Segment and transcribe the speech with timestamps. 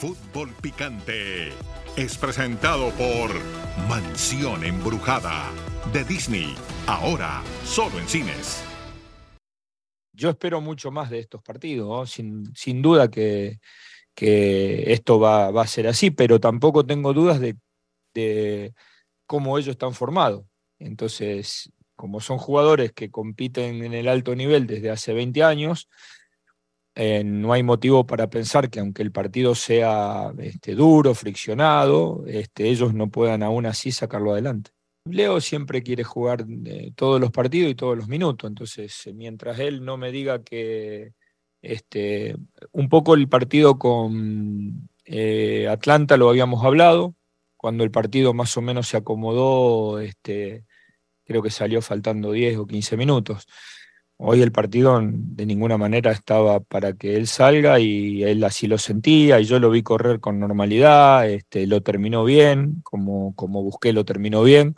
[0.00, 1.48] Fútbol Picante
[1.96, 3.32] es presentado por
[3.88, 5.50] Mansión Embrujada
[5.92, 6.54] de Disney,
[6.86, 8.62] ahora solo en cines.
[10.12, 13.58] Yo espero mucho más de estos partidos, sin, sin, duda que,
[14.14, 17.56] que esto va, va, a ser así, pero tampoco tengo dudas de,
[18.14, 18.74] de
[19.26, 20.44] cómo ellos están formados.
[20.78, 25.88] Entonces, como son jugadores que compiten en el alto nivel desde hace 20 años,
[27.00, 32.68] eh, no hay motivo para pensar que aunque el partido sea este, duro, friccionado, este,
[32.68, 34.72] ellos no puedan aún así sacarlo adelante.
[35.04, 39.60] Leo siempre quiere jugar eh, todos los partidos y todos los minutos, entonces eh, mientras
[39.60, 41.12] él no me diga que
[41.62, 42.34] este,
[42.72, 44.90] un poco el partido con
[45.70, 47.14] Atlanta lo habíamos hablado,
[47.56, 50.64] cuando el partido más o menos se acomodó, este,
[51.24, 53.46] creo que salió faltando 10 o 15 minutos.
[54.20, 58.76] Hoy el partido de ninguna manera estaba para que él salga y él así lo
[58.76, 63.92] sentía y yo lo vi correr con normalidad, este, lo terminó bien, como, como busqué
[63.92, 64.74] lo terminó bien.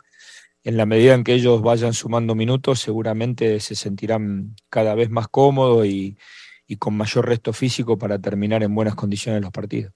[0.63, 5.27] En la medida en que ellos vayan sumando minutos, seguramente se sentirán cada vez más
[5.27, 6.19] cómodos y,
[6.67, 9.91] y con mayor resto físico para terminar en buenas condiciones los partidos.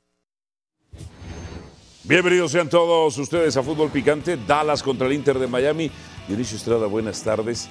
[2.03, 5.91] Bienvenidos sean todos ustedes a Fútbol Picante, Dallas contra el Inter de Miami.
[6.27, 7.69] Dionisio Estrada, buenas tardes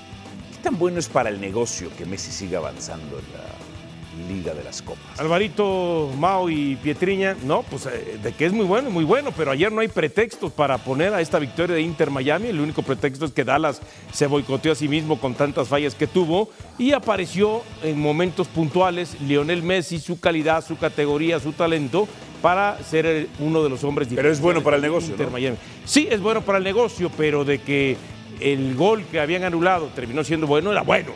[0.65, 4.81] tan bueno es para el negocio que Messi siga avanzando en la Liga de las
[4.81, 5.21] Copas?
[5.21, 9.51] Alvarito, Mao y Pietriña, no, pues eh, de que es muy bueno, muy bueno, pero
[9.51, 12.49] ayer no hay pretextos para poner a esta victoria de Inter Miami.
[12.49, 16.07] El único pretexto es que Dallas se boicoteó a sí mismo con tantas fallas que
[16.07, 16.49] tuvo
[16.79, 22.09] y apareció en momentos puntuales Lionel Messi, su calidad, su categoría, su talento
[22.41, 25.11] para ser uno de los hombres Pero es bueno para el negocio.
[25.11, 25.33] Inter ¿no?
[25.33, 25.57] Miami.
[25.85, 27.97] Sí, es bueno para el negocio, pero de que
[28.41, 31.13] el gol que habían anulado terminó siendo bueno, era bueno.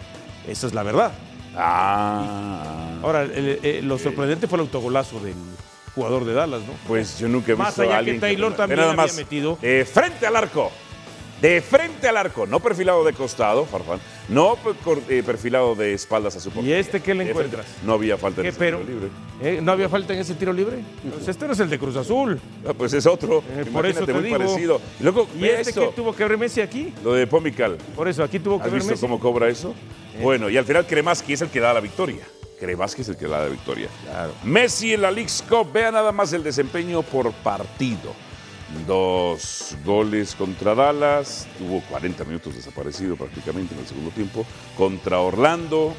[0.46, 1.12] Esa es la verdad.
[1.56, 2.98] Ah.
[3.02, 5.34] Ahora, el, el, lo sorprendente fue el autogolazo del
[5.94, 6.72] jugador de Dallas, ¿no?
[6.86, 9.16] Pues yo nunca he visto Más allá a alguien que Taylor también nada había más,
[9.16, 9.58] metido.
[9.62, 10.70] eh, frente al arco.
[11.40, 14.56] De frente al arco, no perfilado de costado, Farfán, no
[15.08, 16.76] eh, perfilado de espaldas a su portería.
[16.76, 17.64] ¿Y este qué le encuentras?
[17.84, 18.78] No había falta en ¿Qué ese pero?
[18.80, 19.08] tiro libre.
[19.40, 19.60] ¿Eh?
[19.62, 20.78] ¿No había falta en ese tiro libre?
[21.14, 22.40] Pues este no es el de Cruz Azul.
[22.68, 23.38] Ah, pues es otro.
[23.56, 24.36] Eh, por eso Imagínate, te muy digo.
[24.38, 24.80] parecido.
[24.98, 26.92] Y luego, ¿Y ve este esto, que tuvo que ver Messi aquí?
[27.04, 27.78] lo de Pomical.
[27.94, 29.00] Por eso, aquí tuvo que ¿Has ver visto Messi.
[29.00, 29.74] cómo cobra eso?
[30.20, 32.26] Bueno, y al final Kremaski es el que da la victoria.
[32.58, 33.88] Kremaski es el que da la victoria.
[34.42, 38.12] Messi en la League's Cup, vea nada más el desempeño por partido.
[38.86, 44.44] Dos goles contra Dallas, tuvo 40 minutos desaparecido prácticamente en el segundo tiempo.
[44.76, 45.94] Contra Orlando,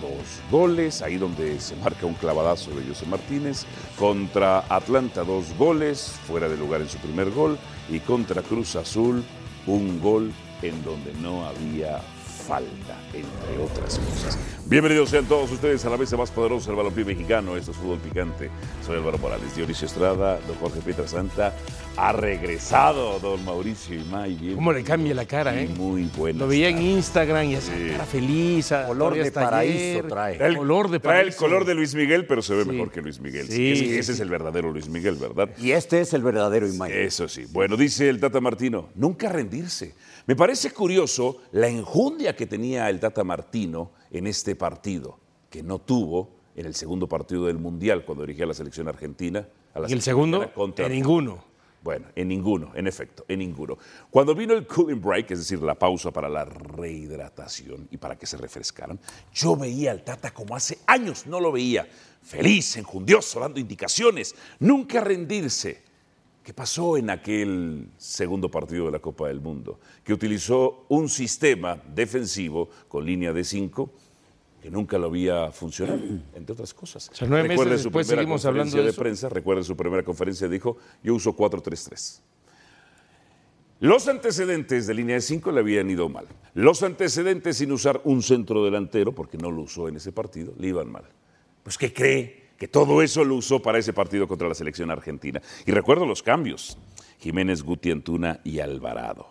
[0.00, 3.66] dos goles, ahí donde se marca un clavadazo de José Martínez.
[3.98, 7.58] Contra Atlanta, dos goles, fuera de lugar en su primer gol.
[7.90, 9.22] Y contra Cruz Azul,
[9.66, 10.32] un gol
[10.62, 12.00] en donde no había
[12.46, 14.38] falta, entre otras cosas.
[14.66, 17.56] Bienvenidos sean todos ustedes a la mesa más poderosa del balompié mexicano.
[17.56, 18.50] Esto es Fútbol Picante.
[18.84, 21.54] Soy Álvaro Morales, Dionisio Estrada, don Jorge Pietra Santa.
[21.96, 24.34] Ha regresado don Mauricio Imay.
[24.34, 25.68] Bien, ¿Cómo le cambia la cara, eh?
[25.68, 26.40] Muy bueno.
[26.40, 27.88] Lo veía en Instagram y esa Sí.
[27.92, 28.72] cara feliz.
[28.72, 30.08] ah, Color de paraíso ayer.
[30.08, 30.36] trae.
[30.46, 31.38] El, color de trae el paraíso.
[31.38, 32.70] color de Luis Miguel, pero se ve Sí.
[32.70, 33.46] mejor que Luis Miguel.
[33.48, 35.48] Sí, ese, sí, ese es el verdadero Luis Miguel, ¿verdad?
[35.58, 36.92] Y este es el verdadero Imay.
[36.92, 37.46] Eso sí.
[37.50, 39.94] Bueno, dice el Tata Martino, nunca rendirse.
[40.26, 45.18] Me parece curioso la enjundia que tenía el Tata Martino en este partido,
[45.50, 49.46] que no tuvo en el segundo partido del Mundial cuando dirigía a la selección argentina.
[49.74, 50.52] A la ¿Y el segundo?
[50.52, 51.44] contra- En ninguno.
[51.82, 53.78] Bueno, en ninguno, en efecto, en ninguno.
[54.10, 58.26] Cuando vino el cooling break, es decir, la pausa para la rehidratación y para que
[58.26, 58.98] se refrescaran,
[59.32, 61.86] yo veía al Tata como hace años no lo veía.
[62.22, 65.85] Feliz, enjundioso, dando indicaciones, nunca rendirse.
[66.46, 69.80] ¿Qué pasó en aquel segundo partido de la Copa del Mundo?
[70.04, 73.90] Que utilizó un sistema defensivo con línea de cinco
[74.62, 75.98] que nunca lo había funcionado,
[76.36, 77.10] entre otras cosas.
[77.12, 80.04] sea, nueve meses Recuerde su después primera seguimos hablando conferencia de prensa, recuerda su primera
[80.04, 82.20] conferencia, dijo, yo uso 4-3-3.
[83.80, 86.28] Los antecedentes de línea de 5 le habían ido mal.
[86.54, 90.68] Los antecedentes sin usar un centro delantero, porque no lo usó en ese partido, le
[90.68, 91.06] iban mal.
[91.64, 92.45] Pues ¿qué cree?
[92.58, 95.40] Que todo eso lo usó para ese partido contra la selección argentina.
[95.66, 96.78] Y recuerdo los cambios.
[97.18, 99.28] Jiménez, Guti, Antuna y Alvarado.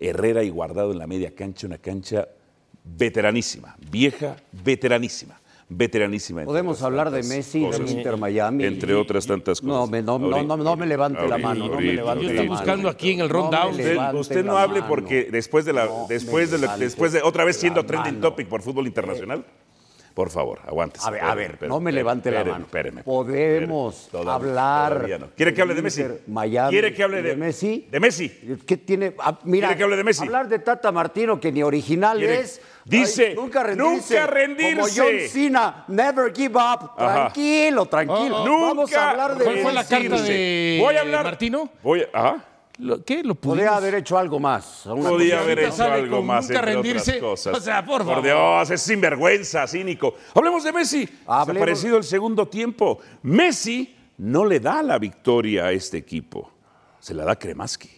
[0.00, 2.28] Herrera y Guardado en la media cancha, una cancha
[2.84, 5.38] veteranísima, vieja, veteranísima.
[5.74, 6.40] Veteranísima.
[6.42, 7.90] entre Podemos otras hablar de tantas Messi, del cosas.
[7.92, 8.64] Inter Miami.
[8.64, 9.74] Entre otras tantas cosas.
[9.74, 12.28] No, me- no, no, no, no me levante la mano, no me ahorita, levante Yo
[12.28, 12.60] la estoy mano.
[12.60, 13.70] buscando aquí en el rundown.
[14.16, 14.88] Usted- no hable mano.
[14.88, 18.28] porque después de la No después de la- después de otra vez siendo trending mano.
[18.28, 19.46] topic por fútbol internacional,
[20.14, 21.06] Por favor, aguántese.
[21.06, 22.64] A ver, a ver, espéreme, no me espéreme, levante la mano.
[22.64, 24.08] espéreme, Podemos.
[24.10, 24.92] Todavía- hablar.
[24.94, 25.30] todavía no.
[25.34, 26.04] ¿Quiere que hable de Messi?
[26.26, 27.88] Miami ¿Quiere que hable de, de Messi?
[27.90, 28.28] De Messi.
[28.66, 29.14] ¿Qué tiene?
[29.18, 30.22] Ah, mira, ¿Quiere que hable de Messi?
[30.24, 32.40] hablar de Tata Martino, que ni original ¿Quiere?
[32.40, 32.60] es.
[32.84, 34.14] Dice, Ay, nunca rendirse.
[34.14, 34.74] nunca rendirse.
[34.76, 36.96] Como John Cena, never give up.
[36.96, 38.44] Tranquilo, tranquilo.
[38.44, 41.24] Nunca Vamos a hablar de ¿Cuál fue la carta de Voy a hablar.
[41.24, 41.68] Martino?
[41.82, 42.44] Voy a, ajá.
[42.82, 43.22] Lo- ¿Qué?
[43.22, 43.76] ¿Lo Podría pudimos?
[43.82, 44.82] haber hecho algo más.
[44.84, 47.10] cosa haber hecho algo con más, nunca entre rendirse.
[47.12, 47.56] otras cosas.
[47.56, 48.22] O sea, por favor.
[48.22, 50.14] Dios, es sinvergüenza, cínico.
[50.34, 51.08] Hablemos de Messi.
[51.26, 52.98] Hablemos- Desaparecido el segundo tiempo.
[53.22, 56.50] Messi no le da la victoria a este equipo.
[56.98, 57.90] Se la da Kremaski.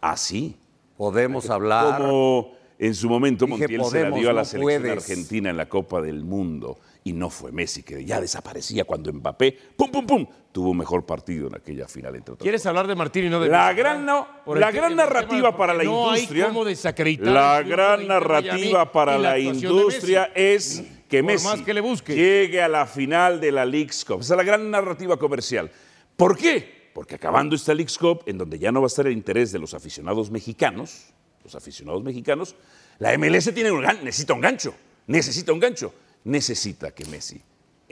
[0.00, 0.56] Así.
[0.96, 1.98] Podemos hablar.
[2.00, 4.98] Como en su momento Dije, Montiel se la podemos, dio a la no selección puedes.
[5.10, 6.78] argentina en la Copa del Mundo.
[7.04, 11.48] Y no fue Messi, que ya desaparecía cuando Mbappé, pum, pum, pum, tuvo mejor partido
[11.48, 14.28] en aquella final, entre ¿Quieres hablar de Martino y no de La Messi, gran, no,
[14.46, 16.44] el la gran el narrativa para la no industria.
[16.44, 21.74] Hay cómo desacreditar la gran narrativa para la, industria es que Por Messi más que
[21.74, 22.14] le busque.
[22.14, 24.20] llegue a la final de la League's Cup.
[24.20, 25.72] Esa es la gran narrativa comercial.
[26.16, 26.88] ¿Por qué?
[26.94, 29.58] Porque acabando esta League's Cup, en donde ya no va a estar el interés de
[29.58, 31.06] los aficionados mexicanos,
[31.42, 32.54] los aficionados mexicanos,
[33.00, 34.72] la MLS tiene un gan- necesita un gancho,
[35.08, 35.92] necesita un gancho,
[36.22, 37.42] necesita que Messi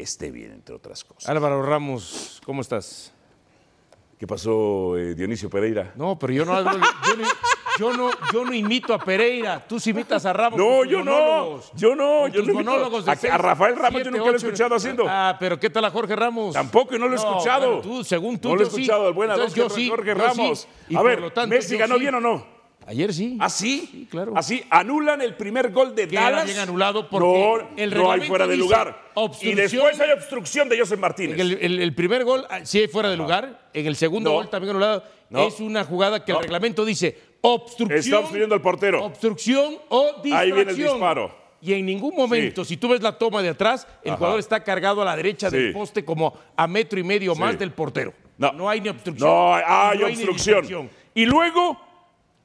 [0.03, 1.29] esté bien, entre otras cosas.
[1.29, 3.13] Álvaro Ramos, ¿cómo estás?
[4.19, 5.93] ¿Qué pasó, eh, Dionisio Pereira?
[5.97, 7.29] No, pero yo no hablo, yo, no-
[7.79, 9.67] yo no, yo no imito a Pereira.
[9.67, 10.59] Tú sí imitas a Ramos.
[10.61, 14.27] No, yo no, yo no, yo no monólogos de A- a Rafael Ramos yo nunca
[14.27, 15.07] lo he escuchado haciendo.
[15.09, 16.53] Ah, pero ¿qué tal a Jorge Ramos?
[16.55, 17.67] Tampoco, no lo he escuchado.
[17.67, 18.83] bueno, tú, según tú, no lo he sí.
[18.83, 20.59] escuchado, el buen Entonces, Jorge, yo sí, Ramos.
[20.61, 22.01] sí, y a ver, tanto, ¿Messi ganó sí.
[22.03, 22.47] bien o no?
[22.87, 23.37] Ayer sí.
[23.41, 24.09] ¿Ah, sí?
[24.11, 24.33] claro.
[24.37, 24.63] ¿Así?
[24.71, 26.47] ¿Anulan el primer gol de Que era Dallas?
[26.47, 29.11] bien anulado porque no, el no hay fuera de lugar.
[29.41, 31.39] Y después hay obstrucción de José Martínez.
[31.39, 33.69] El, el- el primer gol ah, sí fuera de lugar.
[33.73, 34.37] En el segundo No.
[34.37, 35.05] gol también anulado.
[35.31, 35.47] No.
[35.47, 36.39] Es una jugada que No.
[36.39, 37.99] el reglamento dice obstrucción.
[37.99, 39.05] Está obstruyendo al portero.
[39.05, 40.37] Obstrucción o distracción.
[40.39, 41.43] Ahí viene el disparo.
[41.65, 44.19] Y en ningún momento, si tú ves la toma de atrás, el Ajá.
[44.19, 45.57] jugador está cargado a la derecha Sí.
[45.57, 47.59] del poste como a metro y medio más Sí.
[47.59, 48.13] del portero.
[48.37, 48.69] No.
[48.69, 49.29] hay ni obstrucción.
[49.31, 50.91] No, hay, hay no hay ni obstrucción.
[51.15, 51.81] y luego,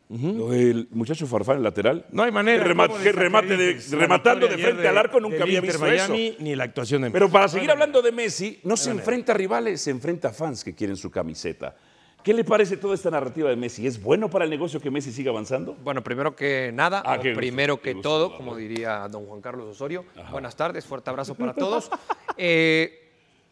[0.09, 2.05] lo del muchacho Farfán, el lateral.
[2.11, 2.63] No hay manera.
[2.63, 5.59] Que remate- ¿cómo que remate de- desacredites la rematando de frente al arco, nunca había
[5.61, 7.33] visto Miami, Ni la actuación de Pero Messi.
[7.33, 10.63] para No seguir hablando de Messi, no se enfrenta a rivales, se enfrenta a fans
[10.63, 11.75] que quieren su camiseta.
[12.23, 13.87] ¿Qué le parece toda esta narrativa de Messi?
[13.87, 15.75] ¿Es bueno para el negocio que Messi siga avanzando?
[15.83, 19.25] Bueno, primero que nada, Ah, o qué gusto, primero que gusto todo, como diría don
[19.27, 21.89] Juan Carlos Osorio, buenas tardes, fuerte abrazo para todos.
[22.39, 23.06] Eh,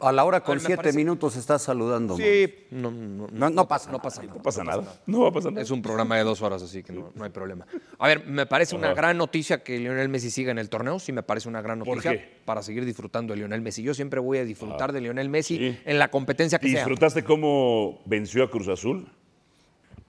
[0.07, 2.15] A la hora con siete parece- minutos estás saludando.
[2.15, 4.35] sí, no, no- No, no pasa no pasa nada.
[4.35, 5.01] No pasa nada.
[5.05, 5.63] No va a pasar nada.
[5.63, 7.65] Es un programa de dos horas, así que no, no hay problema.
[7.97, 10.99] A ver, me parece una gran noticia que Lionel Messi siga en el torneo.
[10.99, 12.37] Sí, me parece una gran ¿Por noticia qué?
[12.45, 13.81] para seguir disfrutando de Lionel Messi.
[13.83, 15.79] Yo siempre voy a disfrutar de Lionel Messi sí.
[15.85, 16.75] en la competencia que sea.
[16.79, 19.07] ¿Disfrutaste cómo venció a Cruz Azul?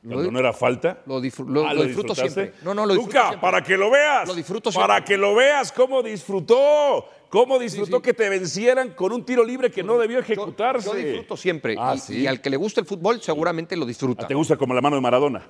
[0.07, 1.01] Cuando no era falta.
[1.07, 2.31] Lo, disfr- lo- Ah, lo disfruto disfrutaste?
[2.53, 2.65] siempre.
[2.65, 3.41] No, no, lo disfruto Luca, siempre.
[3.41, 4.29] para que lo veas.
[4.29, 5.15] Lo disfruto Para siempre.
[5.15, 7.07] que lo veas cómo disfrutó.
[7.29, 8.03] Cómo disfrutó sí.
[8.03, 10.89] que te vencieran con un tiro libre que no debió ejecutarse.
[10.89, 11.75] Yo, disfruto siempre.
[11.79, 12.19] Ah, y, sí.
[12.21, 14.25] y al que le gusta el fútbol, seguramente lo disfruta.
[14.25, 15.43] Ah, ¿Te gusta como la mano de Maradona?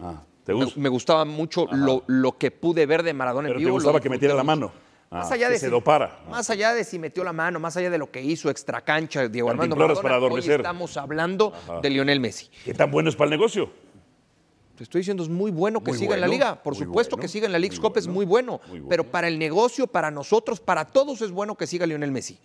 [0.00, 0.80] Ah, ¿te Me, gusta?
[0.80, 3.68] me gustaba mucho lo, lo que pude ver de Maradona Pero en te vivo.
[3.70, 4.72] lo gustaba que metiera la mano.
[5.10, 6.20] Ah, Más allá de se si, dopara.
[6.28, 9.28] Más allá de si metió la mano, más allá de lo que hizo extra cancha
[9.28, 11.52] Diego Armando Maradona, para hoy estamos hablando
[11.82, 12.48] de Lionel Messi.
[12.64, 13.70] ¿Qué tan bueno es para el negocio?
[14.76, 16.62] Te estoy diciendo, es muy bueno que Muy siga en la liga.
[16.62, 18.60] Por supuesto bueno, que siga en la League's muy Cup, es bueno, muy bueno.
[18.66, 18.88] muy bueno.
[18.88, 22.38] Pero para el negocio, para nosotros, para todos es bueno que siga Lionel Messi.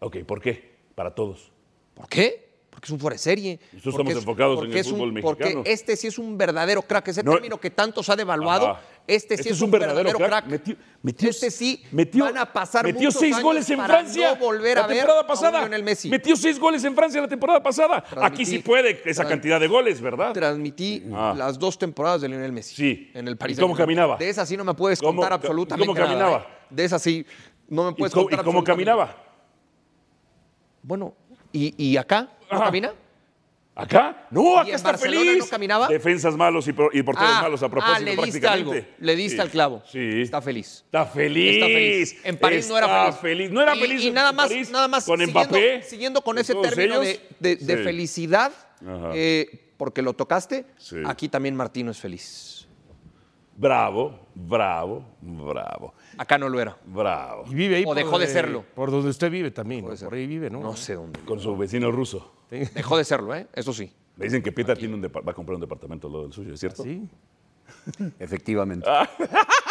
[0.00, 0.78] Ok, ¿por qué?
[0.94, 1.52] Para todos.
[1.94, 2.49] ¿Por qué?
[2.70, 3.58] Porque es un fuera de serie.
[3.72, 5.36] Nosotros estamos es- enfocados en el un- fútbol mexicano.
[5.56, 7.08] Porque este sí es un verdadero crack.
[7.08, 8.78] Ese No- término que tantos ha devaluado,
[9.08, 10.46] este sí es, un verdadero, crack.
[10.46, 14.30] Metió- metió- este sí metió- van a pasar Metió seis años goles en para Francia.
[14.30, 15.60] no volver la a ver temporada a pasada.
[15.62, 16.08] Lionel Messi.
[16.08, 18.04] Metió seis goles en Francia la temporada pasada.
[18.22, 20.32] Aquí sí puede esa cantidad de goles, ¿verdad?
[20.32, 21.34] Transmití Ah.
[21.36, 22.76] las dos temporadas de Lionel Messi.
[22.76, 23.10] Sí.
[23.14, 23.58] En el París.
[23.58, 24.16] ¿Y cómo caminaba?
[24.16, 26.38] De esa sí no me puedes ¿Cómo- contar absolutamente cómo nada, caminaba?
[26.38, 26.66] ¿eh?
[26.70, 27.26] De esa sí
[27.68, 29.16] no me ¿Y puedes contar y cómo caminaba?
[30.82, 31.14] Bueno,
[31.52, 32.92] ¿y, y acá no camina?
[33.74, 34.26] ¿Acá?
[34.30, 35.38] No, ¿Y acá en está Barcelona feliz.
[35.38, 35.88] no caminaba?
[35.88, 38.70] Defensas malos y, por- y porteros Ah, malos a propósito ah, le diste algo.
[38.72, 38.94] prácticamente.
[39.04, 39.40] Le diste Sí.
[39.40, 39.82] al clavo.
[39.90, 40.20] Sí.
[40.20, 40.82] Está feliz.
[40.84, 41.54] Está feliz.
[41.54, 42.16] Está feliz.
[42.24, 43.50] En París no Está era feliz.
[43.50, 44.02] No era Y- feliz.
[44.02, 45.82] Y, en nada más, París nada más con siguiendo, Mbappé.
[45.82, 47.22] siguiendo con ese todos término de, ellos.
[47.38, 47.82] de- de Sí.
[47.84, 48.52] felicidad,
[48.86, 49.10] Ajá.
[49.14, 50.96] eh, porque lo tocaste, Sí.
[51.06, 52.59] aquí también Martino es feliz.
[53.56, 56.76] Bravo, bravo, bravo, Acá no lo era.
[56.86, 57.44] bravo.
[57.50, 58.64] Y vive ahí O dejó de serlo.
[58.74, 59.84] Por donde usted vive también.
[59.86, 59.94] ¿no?
[59.94, 60.60] Por ahí vive, ¿no?
[60.60, 61.20] No sé dónde.
[61.20, 62.32] Con su vecino ruso.
[62.50, 63.46] Dejó de serlo, ¿eh?
[63.52, 63.92] Eso sí.
[64.16, 66.54] Me dicen que Pietra tiene un va a comprar un departamento al lado del suyo,
[66.54, 66.82] ¿es cierto?
[66.82, 67.08] Sí.
[68.18, 68.88] Efectivamente.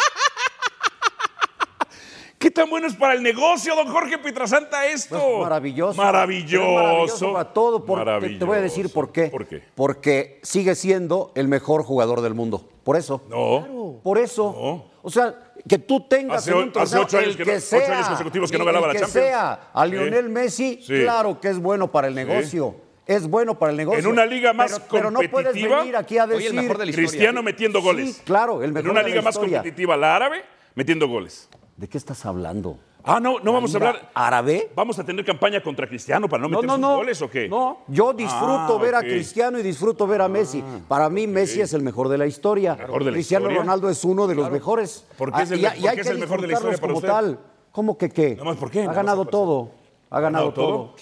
[2.40, 5.18] ¿Qué tan bueno es para el negocio, don Jorge Pietrasanta, esto?
[5.22, 6.00] Pues maravilloso.
[6.02, 6.66] Maravilloso.
[6.70, 7.84] Es maravilloso para todo.
[7.84, 9.26] Porque te- Te voy a decir por qué.
[9.26, 9.62] ¿Por qué?
[9.74, 12.66] Porque sigue siendo el mejor jugador del mundo.
[12.82, 13.20] Por eso.
[13.28, 14.00] No.
[14.02, 14.86] Por eso.
[15.02, 15.34] O sea,
[15.68, 18.08] que tú tengas Hace en hace ocho años el que que, no- ocho sea, años
[18.08, 19.26] consecutivos que no el ganaba la que Champions.
[19.28, 19.90] sea a Sí.
[19.90, 20.94] Lionel Messi, Sí.
[21.02, 22.74] claro que es bueno para el negocio.
[23.06, 24.00] Es bueno para el negocio.
[24.00, 26.46] En una liga más pero, pero no puedes competitiva, venir aquí a Hoy decir...
[26.48, 27.08] el mejor de la historia.
[27.10, 28.16] Cristiano metiendo goles.
[28.16, 30.42] Sí, claro, el mejor En una de la liga más competitiva, la árabe,
[30.74, 31.50] metiendo goles.
[31.80, 32.76] ¿De qué estás hablando?
[33.02, 34.10] Ah, no, no vamos a ¿Liga hablar.
[34.12, 34.70] árabe?
[34.76, 36.96] ¿Vamos a tener campaña contra Cristiano para no meter no, sus no.
[36.96, 37.48] goles o qué?
[37.48, 39.00] No, yo disfruto Ah, ver ok.
[39.00, 40.62] a Cristiano y disfruto ver a Messi.
[40.86, 42.74] Para mí Messi es el mejor de la historia.
[42.74, 43.60] ¿Mejor de la Cristiano historia?
[43.62, 45.06] Ronaldo es uno de los mejores.
[45.16, 46.96] ¿Por qué es el y, hay es que el mejor de la historia para como
[46.98, 47.08] usted?
[47.08, 47.38] tal.
[47.72, 48.32] ¿Cómo que qué?
[48.32, 48.82] Nada más, ¿por qué?
[48.82, 49.70] Ha ganado todo.
[50.12, 50.94] Ha ganado ¿Ganado todo.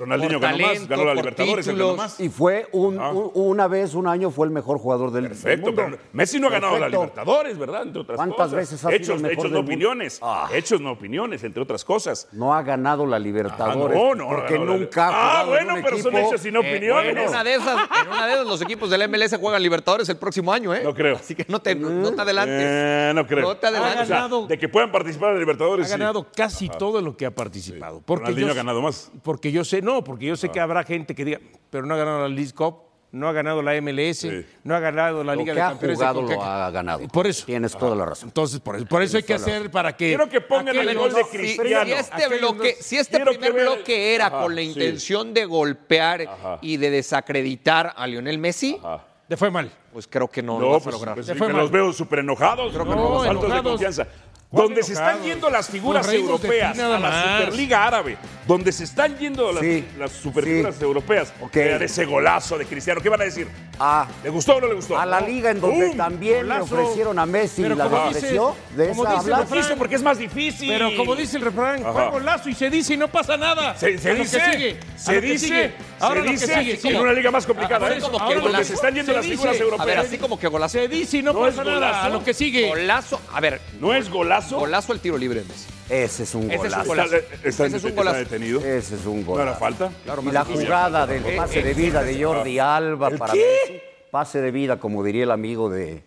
[0.00, 2.18] Ronaldinho ganó más, ganó la Libertadores, ganó más.
[2.18, 3.10] Y fue un, Ah.
[3.12, 5.82] un- una vez, un año, fue el mejor jugador del, del Perfecto, mundo.
[5.84, 7.00] pero Messi no ha ganado la Perfecto.
[7.02, 7.82] Libertadores, ¿verdad?
[7.82, 8.52] Entre otras ¿Cuántas cosas.
[8.54, 9.70] veces ha sido hechos, el mejor hechos del no mundo?
[9.70, 10.18] opiniones.
[10.22, 10.48] Ah.
[10.54, 12.26] Hechos no opiniones, entre otras cosas.
[12.32, 13.98] No ha ganado la Libertadores.
[13.98, 16.62] Ah, no, no, porque no, nunca ha Ah, bueno, un pero son hechos y no
[16.62, 17.16] Eh, opiniones.
[17.22, 20.16] en, una de esas, en una de esas los equipos del MLS juegan Libertadores el
[20.16, 20.80] próximo año, ¿eh?
[20.82, 21.16] No creo.
[21.16, 22.56] Así que no te, no te adelantes.
[22.66, 23.42] Eh, no creo.
[23.46, 24.02] No te adelantes.
[24.04, 25.84] O sea, ganado- de que puedan participar en Libertadores.
[25.84, 25.98] Ha sí.
[25.98, 28.00] ganado casi todo lo que ha participado.
[28.06, 29.10] Porque yo, ha ganado más.
[29.22, 31.96] Porque yo sé, no, porque yo sé que habrá gente que diga, pero no ha
[31.98, 32.76] ganado la League Cup,
[33.12, 34.44] no ha ganado la MLS, Sí.
[34.64, 35.98] no ha ganado la Lo Liga que de ha Campeones.
[36.00, 37.06] de jugado lo ha ganado.
[37.08, 37.46] Por eso.
[37.46, 38.28] Tienes toda la razón.
[38.30, 40.08] Entonces, por eso, por eso hay que hacer para que.
[40.08, 41.84] Quiero que pongan el gol de Si- Cristiano.
[41.86, 44.66] Si, este bloque, si este primer que bloque era Ajá, con la sí.
[44.68, 46.58] intención de golpear Ajá.
[46.60, 48.80] y de desacreditar a Lionel Messi,
[49.28, 49.70] Le fue mal.
[49.92, 51.14] pues creo que no, lo No, vas a pues, lograr.
[51.14, 51.62] pues, fue que mal.
[51.62, 54.08] los veo súper enojados, que con no, los saltos de confianza.
[54.54, 57.40] ¿Cuál Donde se están yendo las figuras europeas a la más.
[57.40, 60.84] Superliga Árabe, donde se están yendo las, Sí, las superfiguras sí.
[60.84, 61.52] europeas, Ok.
[61.54, 63.48] de de ese golazo de Cristiano, ¿qué van a decir?
[63.80, 64.96] Ah, ¿Le gustó o no le gustó?
[64.96, 68.56] a la liga en donde también le ofrecieron a Messi Pero la como dice- despreció.
[68.76, 69.50] De como esa dice hablas.
[69.52, 70.68] el Quiso porque es más difícil.
[70.68, 73.76] Pero como dice el refrán, fue golazo y se dice y no pasa nada.
[73.76, 75.72] Se, se dice, sigue, se dice, sigue.
[76.06, 77.00] Ahora se dice sigue, en ¿cómo?
[77.04, 77.86] una liga más complicada.
[77.86, 78.00] Ahora ¿eh?
[78.00, 78.64] como que Donde golazo.
[78.64, 79.36] se están yendo Se las dice.
[79.36, 80.06] figuras A ver, europeas.
[80.06, 80.72] así como que golazo.
[80.78, 81.76] Se dice y no, ¿No es pasa nada.
[81.88, 82.04] golazo?
[82.04, 82.68] A lo que sigue.
[82.68, 84.58] Golazo, a ver, ¿No es golazo?
[84.58, 85.66] golazo el tiro libre Messi.
[85.88, 86.88] Ese es un Ese es un golazo.
[86.88, 87.16] golazo.
[87.16, 88.18] Está, está- Ese es un está golazo.
[88.18, 88.60] detenido.
[88.60, 89.58] Ese es un ¿No era golazo.
[89.60, 89.90] falta?
[90.22, 93.94] y la jugada del pase de vida de Jordi Alba ¿El para qué?
[94.10, 96.02] Pase de vida, como diría el amigo de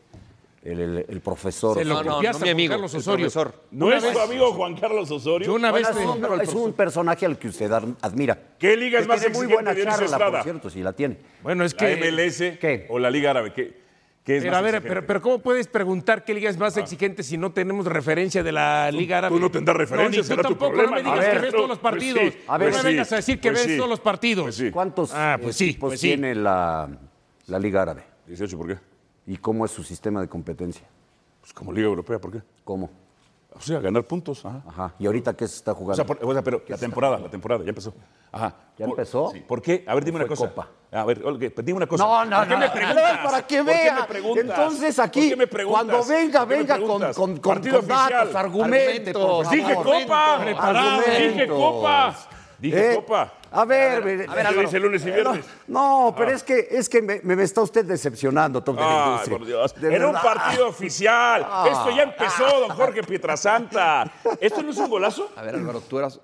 [0.72, 1.78] el, el- el profesor.
[1.78, 3.28] Se lo No, no, copiaste no, mi a amigo, Juan Carlos Osorio.
[3.72, 5.48] ¿No Una es vez- tu amigo Juan Carlos Osorio?
[5.48, 8.38] Yo una Bueno, vez es, un, es un personaje al que usted ad- admira.
[8.60, 10.32] ¿Qué liga es Que más tiene muy exigente, buena charla, Estrada?
[10.32, 11.18] por cierto, si la tiene.
[11.42, 11.96] Bueno, es ¿La que.
[12.12, 12.86] MLS ¿Qué?
[12.90, 13.54] o la Liga Árabe?
[13.54, 13.88] ¿Qué,
[14.24, 14.90] qué es Pero más a ver, exigente?
[14.96, 18.52] pero, pero ¿cómo puedes preguntar qué liga es más exigente si no tenemos referencia de
[18.52, 19.36] la Liga Árabe?
[19.36, 21.32] tú no tendrás referencia, No, ni será tú tu tampoco, problema, no me digas A
[21.32, 22.20] que ves todos los pues partidos.
[22.34, 24.00] sí, A ver, no me sí, vengas a decir que pues ves sí, todos los
[24.02, 24.58] partidos.
[24.58, 24.72] pues.
[24.74, 26.08] ¿Cuántos Ah, pues pues sí.
[26.10, 26.90] tiene la,
[27.48, 28.04] la Liga Árabe?
[28.28, 28.78] 18, ¿por qué?
[29.28, 30.88] ¿Y cómo es su sistema de competencia?
[31.42, 32.42] Pues como Liga Europea, ¿por qué?
[32.64, 32.90] ¿Cómo?
[33.54, 34.46] O sea, ganar puntos.
[34.46, 34.62] Ajá.
[34.68, 34.94] Ajá.
[35.00, 35.96] ¿Y ahorita qué se está O jugando?
[35.96, 37.94] sea, por- o sea, pero la temporada, la temporada, ya empezó.
[38.32, 38.54] Ajá.
[38.78, 39.32] ¿Ya Por- empezó?
[39.34, 39.40] Sí.
[39.40, 39.84] ¿Por qué?
[39.88, 40.48] A ver, dime ¿O una cosa.
[40.50, 40.70] Copa?
[40.92, 42.04] A ver, Olga, pues dime una cosa.
[42.04, 42.60] No, no, ¿Por qué no.
[42.60, 43.18] me preguntas?
[43.24, 44.08] Para que ¿Por qué vea.
[44.42, 47.62] Entonces ¿Por aquí, qué me cuando venga, ¿Por qué me venga con, con, con, con
[47.64, 48.38] datos, oficial.
[48.38, 49.22] argumente, por Argumentos.
[49.24, 49.50] favor.
[49.50, 50.40] Dije Copa.
[50.42, 51.02] Preparado.
[51.02, 52.16] Dije Copa.
[52.60, 53.34] Dije Eh, Copa.
[53.52, 54.68] A ver, ver, eh, a ver, Álvaro.
[54.68, 55.46] dice lunes y viernes.
[55.68, 59.10] No, pero es que, es que me, me está usted decepcionando, Top de la Ay,
[59.12, 59.38] Industria.
[59.38, 59.76] por Dios.
[59.76, 61.46] De Era un partido oficial.
[61.48, 61.68] Ah.
[61.72, 64.12] Esto ya empezó, don Jorge Pietrasanta.
[64.42, 65.32] ¿Esto no es un golazo?
[65.36, 66.20] A ver, Álvaro, tú eras.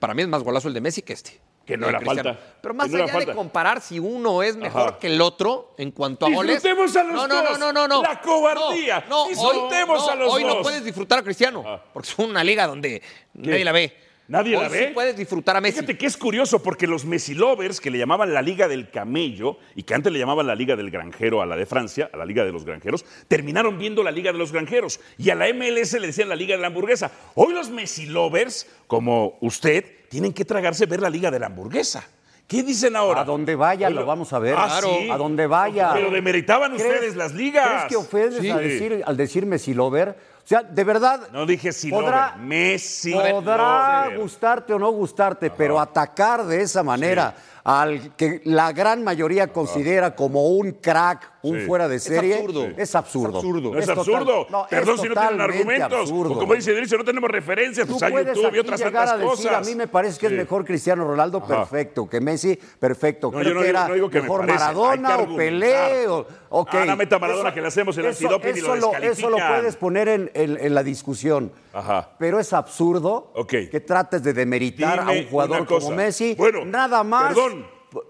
[0.00, 1.38] Para mí es más golazo el de Messi que este.
[1.64, 2.30] Que no era Cristiano.
[2.34, 2.54] falta.
[2.62, 4.98] Pero más no allá de comparar si uno es mejor Ajá.
[4.98, 6.62] que el otro en cuanto a goles.
[6.62, 7.58] Disfrutemos a los no, no, dos.
[7.58, 8.02] no, no, no.
[8.02, 9.04] La cobardía.
[9.06, 10.62] No, no, Disfrutemos hoy, a los hoy no dos.
[10.62, 11.62] puedes disfrutar a Cristiano.
[11.92, 13.02] Porque es una liga donde
[13.34, 14.07] nadie la ve.
[14.28, 14.90] ¿Nadie Hoy la sí ve?
[14.92, 15.76] puedes disfrutar a Messi.
[15.80, 19.56] Fíjate que es curioso porque los Messi lovers, que le llamaban la Liga del Camello
[19.74, 22.26] y que antes le llamaban la Liga del Granjero a la de Francia, a la
[22.26, 25.94] Liga de los Granjeros, terminaron viendo la Liga de los Granjeros y a la MLS
[25.98, 27.10] le decían la Liga de la Hamburguesa.
[27.36, 32.06] Hoy los Messi lovers, como usted, tienen que tragarse ver la Liga de la Hamburguesa.
[32.46, 33.22] ¿Qué dicen ahora?
[33.22, 34.54] A donde vaya lo vamos a ver.
[34.56, 34.88] Ah, Claro.
[35.00, 35.10] sí.
[35.10, 35.92] A donde vaya.
[35.94, 37.66] Pero demeritaban ¿Crees- ustedes las ligas.
[37.66, 38.48] ¿Crees que ofendes Sí.
[38.50, 40.16] al, decir, al decir Messi Lover?
[40.48, 41.28] O sea, de verdad.
[41.30, 46.82] No dije si podrá, lover, Messi Podrá gustarte o no gustarte, pero atacar de esa
[46.82, 51.66] manera al que la gran mayoría considera como un crack, un Sí.
[51.66, 52.66] fuera de serie, absurdo.
[52.78, 53.28] es absurdo.
[53.28, 53.72] Es absurdo.
[53.72, 54.46] No es, total- absurdo.
[54.48, 56.00] no, es Perdón si no tienen argumentos.
[56.00, 56.32] absurdo.
[56.34, 57.86] O como dice Delicio, no tenemos referencias.
[57.86, 59.66] Tú Pues a puedes YouTube y otras llegar tantas a decir, cosas.
[59.66, 60.32] a mí me parece que Sí.
[60.34, 61.46] es mejor Cristiano Ronaldo, Ajá.
[61.46, 63.26] perfecto, que Messi, perfecto.
[63.30, 65.22] No, Creo yo no que digo- era no digo que me mejor hay Maradona que
[65.24, 66.08] o Pelé.
[66.08, 66.68] O, ok.
[66.72, 69.76] Ah, no meta Maradona, que le hacemos el antidoping y lo eso Eso lo puedes
[69.76, 71.52] poner en, en- en la discusión.
[71.72, 72.10] Ajá.
[72.18, 76.34] Pero es absurdo que trates de demeritar Dime a un jugador como Messi.
[76.34, 77.34] Bueno, nada más.
[77.34, 77.66] perdón.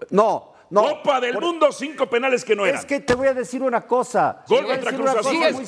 [0.09, 0.81] No, no.
[0.83, 2.79] Copa del por- Mundo, cinco penales que no eran.
[2.79, 4.43] Es que te voy a decir una cosa.
[4.47, 5.65] Gol contra Cruz Azul.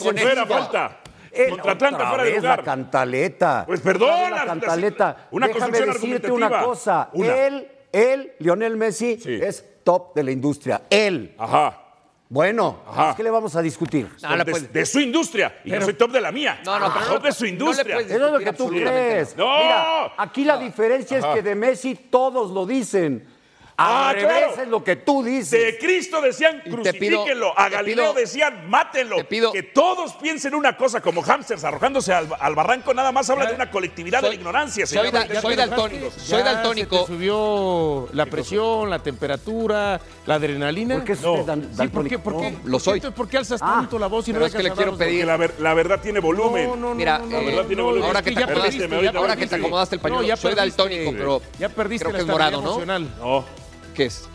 [0.48, 0.98] Falta.
[1.32, 2.58] El- Contra Atlanta fuera de lugar.
[2.60, 3.64] la cantaleta.
[3.66, 5.28] Pues vez La cantaleta.
[5.32, 7.10] una Déjame decirte una cosa.
[7.14, 7.36] Una.
[7.48, 9.40] Él, él, Lionel Messi, Sí.
[9.42, 10.82] es top de la industria.
[10.90, 11.34] Él.
[11.38, 11.78] Ajá.
[12.32, 13.14] Bueno, Ajá.
[13.14, 14.10] ¿qué le vamos a discutir?
[14.22, 15.60] No, no de, su industria.
[15.66, 16.62] Y yo soy top de la mía.
[16.66, 17.98] No, no, pero top no- de su industria.
[18.00, 19.36] Eso es lo que tú crees.
[19.36, 19.58] no.
[19.58, 23.28] Mira, aquí la diferencia es que de Messi todos lo dicen.
[23.82, 24.62] Ah, Al revés claro.
[24.64, 25.52] es lo que tú dices.
[25.52, 29.16] De Cristo decían Y te pido- crucifíquenlo, a te Galileo pido- decían mátenlo.
[29.18, 33.30] te pido- que todos piensen una cosa como hámsters arrojándose al, al barranco, nada más
[33.30, 34.86] habla de una colectividad de la ignorancia.
[34.86, 35.12] soy señor.
[35.14, 36.12] da- soy daltónico.
[36.18, 36.96] Soy daltónico.
[36.98, 40.96] se te subió la presión, la temperatura, la adrenalina.
[40.96, 41.34] ¿Por qué es No.
[41.34, 42.10] usted dan- Sí, ¿por daltónico?
[42.10, 42.20] qué?
[42.20, 42.52] ¿Por qué?
[42.52, 42.96] No, lo soy.
[42.98, 44.92] Entonces, ¿Por qué alzas Ah, tanto la voz y no pero es que le quiero
[44.94, 46.68] hablar a los pedir- la, ver- la verdad tiene volumen.
[46.70, 48.46] No, no, no, Mira, no, eh, no, verdad tiene no, es ahora que te ya
[48.46, 49.56] acomodaste, perdiste, ahora que te perdiste.
[49.56, 53.04] acomodaste el pañuelo, soy daltónico, pero Ya perdiste creo la que es morado, estabilidad ¿no?
[53.04, 53.16] emocional.
[53.20, 53.46] No,
[53.94, 54.28] ¿Qué es?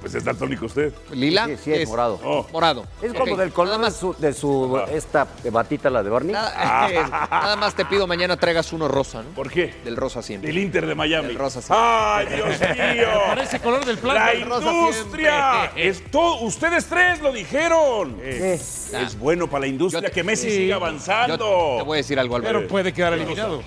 [0.00, 0.92] pues, es daltónico usted.
[1.12, 1.46] ¿Lila?
[1.46, 2.20] Sí, sí, ¿Qué es morado.
[2.22, 2.46] No.
[2.52, 2.86] Morado.
[3.02, 6.32] Es como del color Nada de su, de su esta batita, la de Barney.
[6.32, 9.30] Nada, eh, nada más te pido mañana traigas uno rosa, ¿no?
[9.30, 9.74] ¿Por qué?
[9.84, 10.48] Del rosa siempre.
[10.48, 11.28] Del Inter de Miami.
[11.28, 11.68] Del Rosa, sí.
[11.70, 13.08] ¡Ay, Dios mío!
[13.26, 14.14] Parece color del plan.
[14.16, 15.60] La industria.
[15.72, 15.88] siempre.
[15.88, 18.16] Es todo, ustedes tres lo dijeron.
[18.20, 18.54] ¿Qué?
[18.54, 20.56] Es bueno para la industria que Messi sí.
[20.56, 21.76] siga Yo avanzando.
[21.78, 22.58] te voy a decir algo, Álvaro.
[22.60, 23.62] Pero puede quedar eliminado.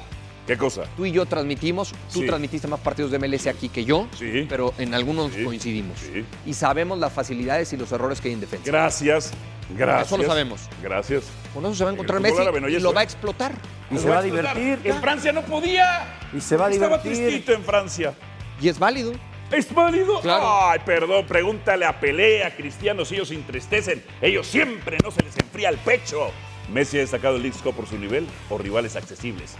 [0.47, 0.83] ¿Qué cosa?
[0.97, 2.25] Tú y yo transmitimos, tú Sí.
[2.27, 4.45] transmitiste más partidos de MLS aquí que yo, Sí.
[4.49, 5.43] pero en algunos Sí.
[5.43, 5.97] coincidimos.
[5.99, 6.25] Sí.
[6.45, 8.65] Y sabemos las facilidades y los errores que hay en defensa.
[8.69, 9.31] Gracias.
[9.77, 10.07] Gracias.
[10.07, 10.61] Eso lo sabemos.
[10.81, 11.23] Gracias.
[11.53, 13.03] Con eso se va a encontrar Messi árabe no y hay lo eso, va a
[13.03, 13.05] ¿eh?
[13.05, 13.53] explotar.
[13.89, 14.79] Y se va a divertir.
[14.83, 16.19] En Francia no podía.
[16.33, 17.25] Y se va a Estaba divertir.
[17.25, 18.13] tristito en Francia.
[18.61, 19.13] Y es válido.
[19.51, 20.19] ¿Es válido?
[20.19, 20.45] Claro.
[20.69, 24.03] Ay, perdón, pregúntale a Pelea, a Cristiano, si ellos se entristecen.
[24.21, 26.31] Ellos siempre no se les enfría el pecho.
[26.71, 29.55] Messi ha destacado el League Cup por su nivel o rivales accesibles.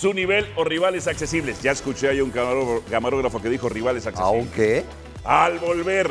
[0.00, 1.60] Su nivel o rivales accesibles.
[1.60, 4.44] Ya escuché ahí un camarógrafo, que dijo rivales accesibles.
[4.44, 4.84] Aunque
[5.24, 6.10] Al volver,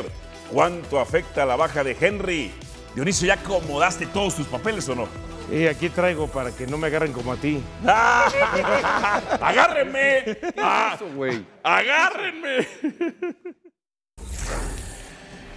[0.52, 2.52] ¿cuánto afecta la baja de Henry?
[2.94, 5.08] Dionisio, ¿ya acomodaste todos tus papeles o no?
[5.50, 7.60] Y aquí traigo para que no me agarren como a ti.
[9.40, 10.38] ¡Agárrenme!
[10.56, 11.44] Ah, güey.
[11.64, 12.68] ¡Agárrenme!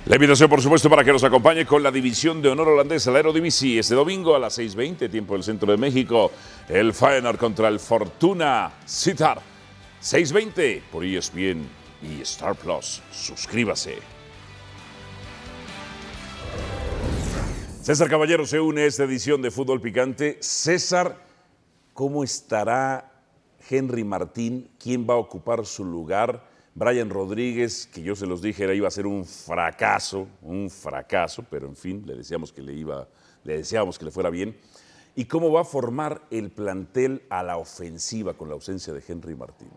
[0.05, 3.19] La invitación, por supuesto, para que nos acompañe con la división de honor holandesa, la
[3.19, 6.29] Eredivisie, este domingo a las 6.20, tiempo del centro de México.
[6.67, 9.39] El Feyenoord contra el Fortuna Sittard.
[10.01, 11.65] 6.20 por ESPN
[12.01, 13.01] y Star Plus.
[13.13, 13.99] Suscríbase.
[17.81, 20.37] César Caballero se une a esta edición de Fútbol Picante.
[20.41, 21.17] César,
[21.93, 23.09] ¿cómo estará
[23.69, 24.69] Henry Martín?
[24.77, 26.52] ¿Quién va a ocupar su lugar?
[26.75, 31.45] Brian Rodríguez, que yo se los dije, era, iba a ser un fracaso, un fracaso,
[31.47, 33.07] pero en fin, le decíamos que le iba,
[33.43, 34.57] le deseábamos que le fuera bien.
[35.15, 39.35] ¿Y cómo va a formar el plantel a la ofensiva con la ausencia de Henry
[39.35, 39.69] Martín?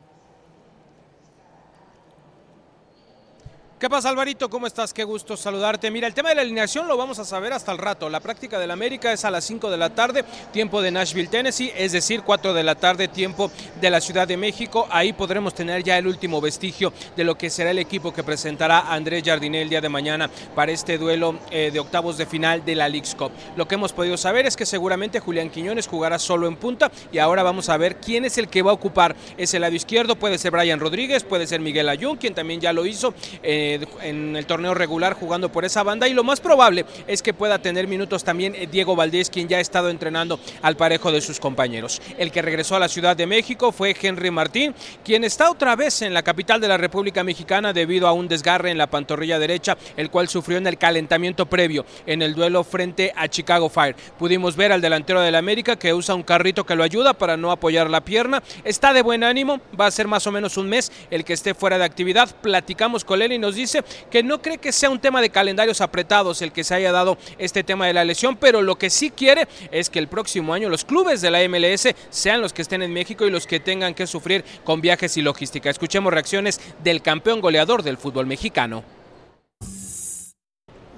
[3.78, 4.48] ¿Qué pasa, Alvarito?
[4.48, 4.94] ¿Cómo estás?
[4.94, 5.90] Qué gusto saludarte.
[5.90, 8.08] Mira, el tema de la alineación lo vamos a saber hasta el rato.
[8.08, 11.70] La práctica del América es a las 5 de la tarde, tiempo de Nashville, Tennessee,
[11.76, 14.88] es decir, 4 de la tarde, tiempo de la Ciudad de México.
[14.90, 18.80] Ahí podremos tener ya el último vestigio de lo que será el equipo que presentará
[18.94, 22.76] Andrés Jardiné el día de mañana para este duelo eh, de octavos de final de
[22.76, 23.30] la League's Cup.
[23.56, 27.18] Lo que hemos podido saber es que seguramente Julián Quiñones jugará solo en punta y
[27.18, 30.16] ahora vamos a ver quién es el que va a ocupar ese lado izquierdo.
[30.16, 33.12] Puede ser Brian Rodríguez, puede ser Miguel Ayun, quien también ya lo hizo.
[33.42, 33.65] eh,
[34.02, 37.58] en el torneo regular jugando por esa banda y lo más probable es que pueda
[37.58, 41.40] tener minutos también eh, Diego Valdés, quien ya ha estado entrenando al parejo de sus
[41.40, 42.00] compañeros.
[42.18, 44.74] El que regresó a la Ciudad de México fue Henry Martín,
[45.04, 48.70] quien está otra vez en la capital de la República Mexicana debido a un desgarre
[48.70, 53.12] en la pantorrilla derecha, el cual sufrió en el calentamiento previo en el duelo frente
[53.16, 53.96] a Chicago Fire.
[54.18, 57.50] Pudimos ver al delantero del América que usa un carrito que lo ayuda para no
[57.50, 58.42] apoyar la pierna.
[58.64, 61.54] Está de buen ánimo, va a ser más o menos un mes el que esté
[61.54, 62.34] fuera de actividad.
[62.40, 65.80] Platicamos con él y nos dice que no cree que sea un tema de calendarios
[65.80, 69.10] apretados el que se haya dado este tema de la lesión, pero lo que sí
[69.10, 72.82] quiere es que el próximo año los clubes de la MLS sean los que estén
[72.82, 75.70] en México y los que tengan que sufrir con viajes y logística.
[75.70, 78.84] Escuchemos reacciones del campeón goleador del fútbol mexicano.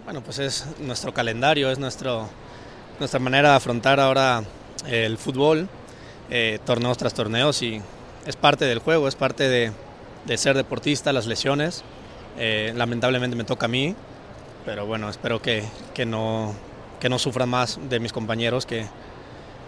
[0.05, 2.29] Bueno, pues es nuestro calendario, es nuestro,
[2.99, 4.43] nuestra manera de afrontar ahora
[4.87, 5.69] el fútbol,
[6.31, 7.83] eh, torneos tras torneos y
[8.25, 11.85] es parte del juego, es parte de ser deportista, las lesiones.
[12.39, 13.97] Eh, lamentablemente me toca a mí,
[14.65, 16.55] pero bueno, espero que, que, no,
[17.01, 18.87] que no sufra más de mis compañeros, que,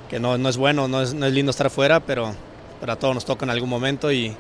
[0.09, 2.33] que no, no es bueno, no es, no es lindo estar fuera, pero,
[2.79, 4.37] pero a todos nos toca en algún momento y,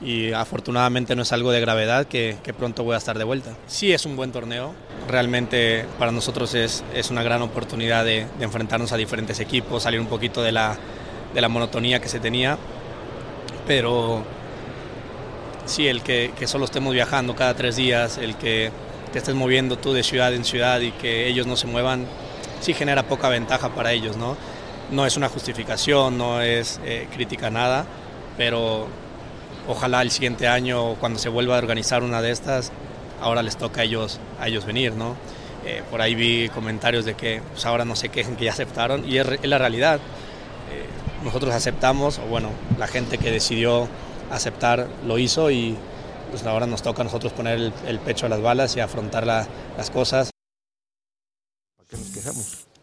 [0.00, 3.56] y afortunadamente no es algo de gravedad que, que, pronto voy a estar de vuelta.
[3.66, 4.72] Sí es un buen torneo,
[5.08, 9.98] realmente para nosotros es, es una gran oportunidad de, de, enfrentarnos a diferentes equipos, salir
[9.98, 10.76] un poquito de la,
[11.34, 12.56] de la monotonía que se tenía,
[13.66, 14.22] pero
[15.66, 18.70] sí, el que, que, solo estemos viajando cada tres días, el que
[19.12, 22.06] te estés moviendo tú de ciudad en ciudad y que ellos no se muevan,
[22.60, 24.36] sí genera poca ventaja para ellos, ¿no?
[24.90, 27.84] no es una justificación, no es eh, crítica nada,
[28.36, 28.86] pero
[29.68, 32.72] ojalá el siguiente año, cuando se vuelva a organizar una de estas,
[33.20, 35.16] ahora les toca a ellos, a ellos venir, ¿no?
[35.66, 39.08] Eh, por ahí vi comentarios de que pues, ahora no se quejen que ya aceptaron
[39.08, 39.96] y es, la realidad.
[39.96, 40.86] Eh,
[41.24, 43.88] nosotros aceptamos, o bueno, la gente que decidió
[44.30, 45.76] aceptar lo hizo y
[46.30, 49.90] pues ahora nos toca a nosotros poner el, pecho a las balas y afrontar las
[49.92, 50.30] cosas.
[51.76, 52.73] ¿Para qué nos quejamos?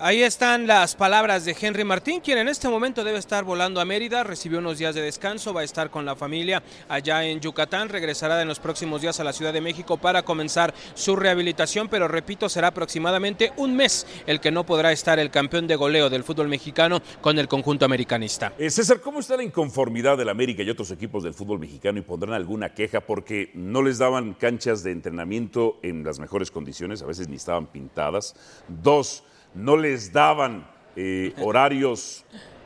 [0.00, 3.84] Ahí están las palabras de Henry Martín, quien en este momento debe estar volando a
[3.84, 7.88] Mérida, recibió unos días de descanso, va a estar con la familia allá en Yucatán,
[7.88, 12.06] regresará en los próximos días a la Ciudad de México para comenzar su rehabilitación, pero
[12.06, 16.22] repito, será aproximadamente un mes el que no podrá estar el campeón de goleo del
[16.22, 18.52] fútbol mexicano con el conjunto americanista.
[18.56, 22.02] Eh, César, ¿cómo está la inconformidad del América y otros equipos del fútbol mexicano y
[22.02, 27.06] pondrán alguna queja porque no les daban canchas de entrenamiento en las mejores condiciones, a
[27.06, 28.36] veces ni estaban pintadas?
[28.68, 29.24] Dos,
[29.58, 30.66] no les daban
[30.96, 32.24] eh, horarios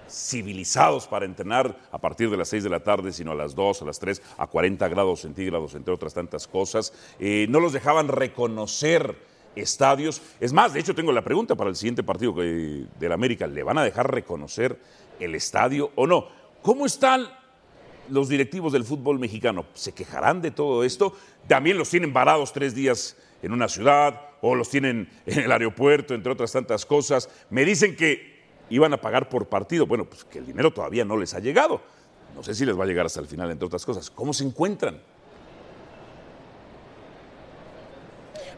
[0.09, 3.83] civilizados para entrenar a partir de las 6 de la tarde, sino a las 2,
[3.83, 6.93] a las 3, a 40 grados centígrados, entre otras tantas cosas.
[7.19, 9.17] Eh, no los dejaban reconocer
[9.57, 10.21] estadios.
[10.39, 13.47] Es más, de hecho tengo la pregunta para el siguiente partido del América.
[13.47, 14.79] ¿Le van a dejar reconocer
[15.19, 16.29] el estadio o no?
[16.61, 17.27] ¿Cómo están
[18.09, 19.65] los directivos del fútbol mexicano?
[19.73, 21.17] ¿Se quejarán de todo esto?
[21.49, 26.15] También los tienen varados tres días en una ciudad o los tienen en el aeropuerto,
[26.15, 27.29] entre otras tantas cosas.
[27.51, 29.87] Me dicen que iban a pagar por partido.
[29.87, 31.83] Bueno, pues que el dinero todavía no les ha llegado.
[32.35, 34.11] No sé si les va a llegar hasta el final, entre otras cosas.
[34.11, 35.01] ¿Cómo se encuentran?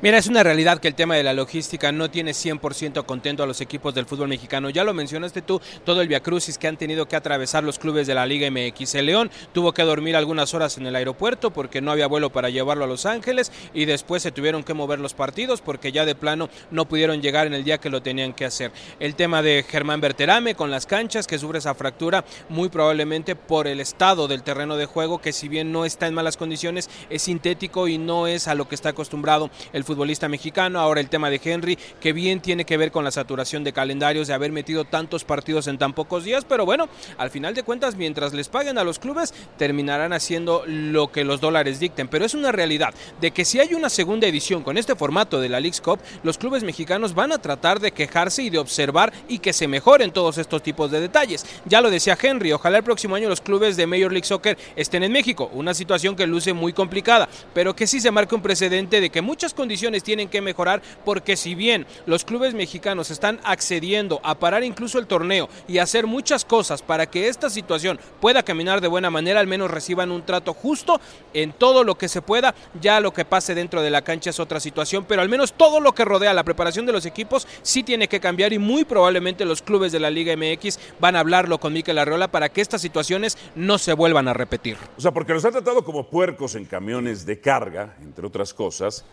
[0.05, 3.47] Mira, es una realidad que el tema de la logística no tiene 100% contento a
[3.47, 4.69] los equipos del fútbol mexicano.
[4.69, 8.15] Ya lo mencionaste tú, todo el viacrucis que han tenido que atravesar los clubes de
[8.15, 8.97] la Liga MX.
[8.97, 12.51] El León tuvo que dormir algunas horas en el aeropuerto porque no había vuelo para
[12.51, 16.15] llevarlo a Los Ángeles y después se tuvieron que mover los partidos porque ya de
[16.15, 18.73] plano no pudieron llegar en el día que lo tenían que hacer.
[19.01, 23.67] El tema de Germán Berterame con las canchas que sufre esa fractura muy probablemente por
[23.67, 27.23] el estado del terreno de juego que si bien no está en malas condiciones es
[27.23, 30.81] sintético y no es a lo que está acostumbrado el fútbol futbolista mexicano.
[30.81, 34.27] Ahora el tema de Henry, que bien tiene que ver con la saturación de calendarios,
[34.27, 37.95] de haber metido tantos partidos en tan pocos días, pero bueno, al final de cuentas,
[37.95, 42.09] mientras les paguen a los clubes, terminarán haciendo lo que los dólares dicten.
[42.09, 45.49] Pero es una realidad de que si hay una segunda edición con este formato de
[45.49, 49.39] la League's Cup, los clubes mexicanos van a tratar de quejarse y de observar y
[49.39, 51.47] que se mejoren todos estos tipos de detalles.
[51.67, 55.05] Ya lo decía Henry, ojalá el próximo año los clubes de Major League Soccer estén
[55.05, 59.01] en México, una situación que luce muy complicada, pero que sí se marca un precedente
[59.01, 64.21] de que muchas condiciones tienen que mejorar porque si bien los clubes mexicanos están accediendo
[64.23, 68.81] a parar incluso el torneo y hacer muchas cosas para que esta situación pueda caminar
[68.81, 71.01] de buena manera, al menos reciban un trato justo
[71.33, 74.41] en todo lo que se pueda, ya lo que pase dentro de la cancha es
[74.41, 77.83] otra situación, pero al menos todo lo que rodea la preparación de los equipos sí
[77.83, 81.59] tiene que cambiar y muy probablemente los clubes de la Liga MX van a hablarlo
[81.59, 84.77] con Mikel Arreola para que estas situaciones no se vuelvan a repetir.
[84.97, 89.05] O sea, porque los han tratado como puercos en camiones de carga, entre otras cosas,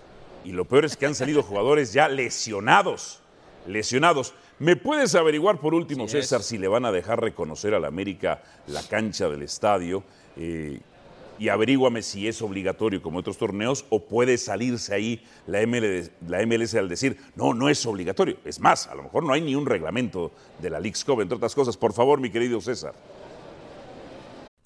[0.44, 3.22] y lo peor es que han salido jugadores ya lesionados.
[3.68, 4.34] Lesionados.
[4.60, 8.84] ¿Me puedes averiguar por último, César, si le van a dejar reconocer al América la
[8.84, 10.04] cancha del estadio?
[10.38, 10.80] Eh,
[11.40, 16.46] y averíguame si es obligatorio como otros torneos o puede salirse ahí la MLS, la
[16.46, 18.38] MLS, al decir, no, no es obligatorio.
[18.46, 21.38] Es más, a lo mejor no hay ni un reglamento de la League's Cup, entre
[21.38, 21.78] otras cosas.
[21.78, 22.94] Por favor, mi querido César.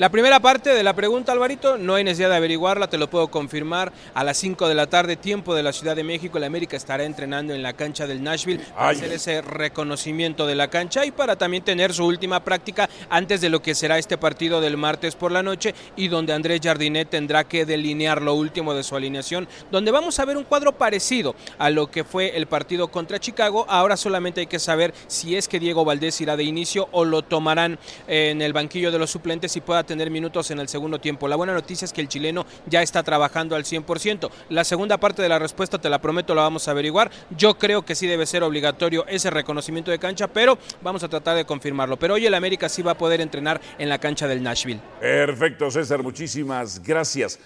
[0.00, 3.28] La primera parte de la pregunta, Alvarito, no hay necesidad de averiguarla, te lo puedo
[3.28, 3.92] confirmar.
[4.14, 7.04] A las 5 de la tarde, tiempo de la Ciudad de México, el América estará
[7.04, 8.96] entrenando en la cancha del Nashville para Ay.
[8.96, 13.50] hacer ese reconocimiento de la cancha y para también tener su última práctica antes de
[13.50, 17.44] lo que será este partido del martes por la noche y donde Andrés Jardinet tendrá
[17.44, 21.68] que delinear lo último de su alineación, donde vamos a ver un cuadro parecido a
[21.68, 23.66] lo que fue el partido contra Chicago.
[23.68, 27.20] Ahora solamente hay que saber si es que Diego Valdés irá de inicio o lo
[27.20, 31.26] tomarán en el banquillo de los suplentes y pueda tener minutos en el segundo tiempo.
[31.26, 34.30] La buena noticia es que el chileno ya está trabajando al 100%.
[34.48, 37.10] La segunda parte de la respuesta, te la prometo, la vamos a averiguar.
[37.36, 41.34] Yo creo que sí debe ser obligatorio ese reconocimiento de cancha, pero vamos a tratar
[41.34, 41.96] de confirmarlo.
[41.98, 44.80] Pero hoy el América sí va a poder entrenar en la cancha del Nashville.
[45.00, 47.40] Perfecto, César, muchísimas gracias.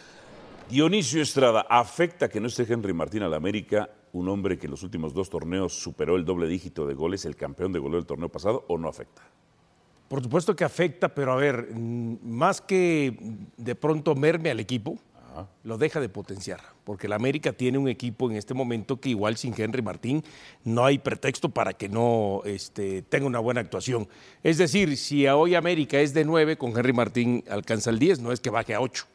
[0.68, 4.82] Dionisio Estrada, ¿afecta que no esté Henry Martín al América, un hombre que en los
[4.82, 8.28] últimos dos torneos superó el doble dígito de goles, el campeón de goleo del torneo
[8.28, 9.22] pasado, o no afecta?
[10.08, 13.16] Por supuesto que afecta, pero a ver, mm, más que
[13.56, 14.98] de pronto merme al equipo,
[15.64, 19.36] lo deja de potenciar, porque el América tiene un equipo en este momento que igual
[19.36, 20.22] sin Henry Martín
[20.62, 24.08] no hay pretexto para que no este, tenga una buena actuación.
[24.42, 28.20] Es decir, si a hoy América es de 9, con Henry Martín alcanza el 10,
[28.20, 29.06] no es que baje a 8.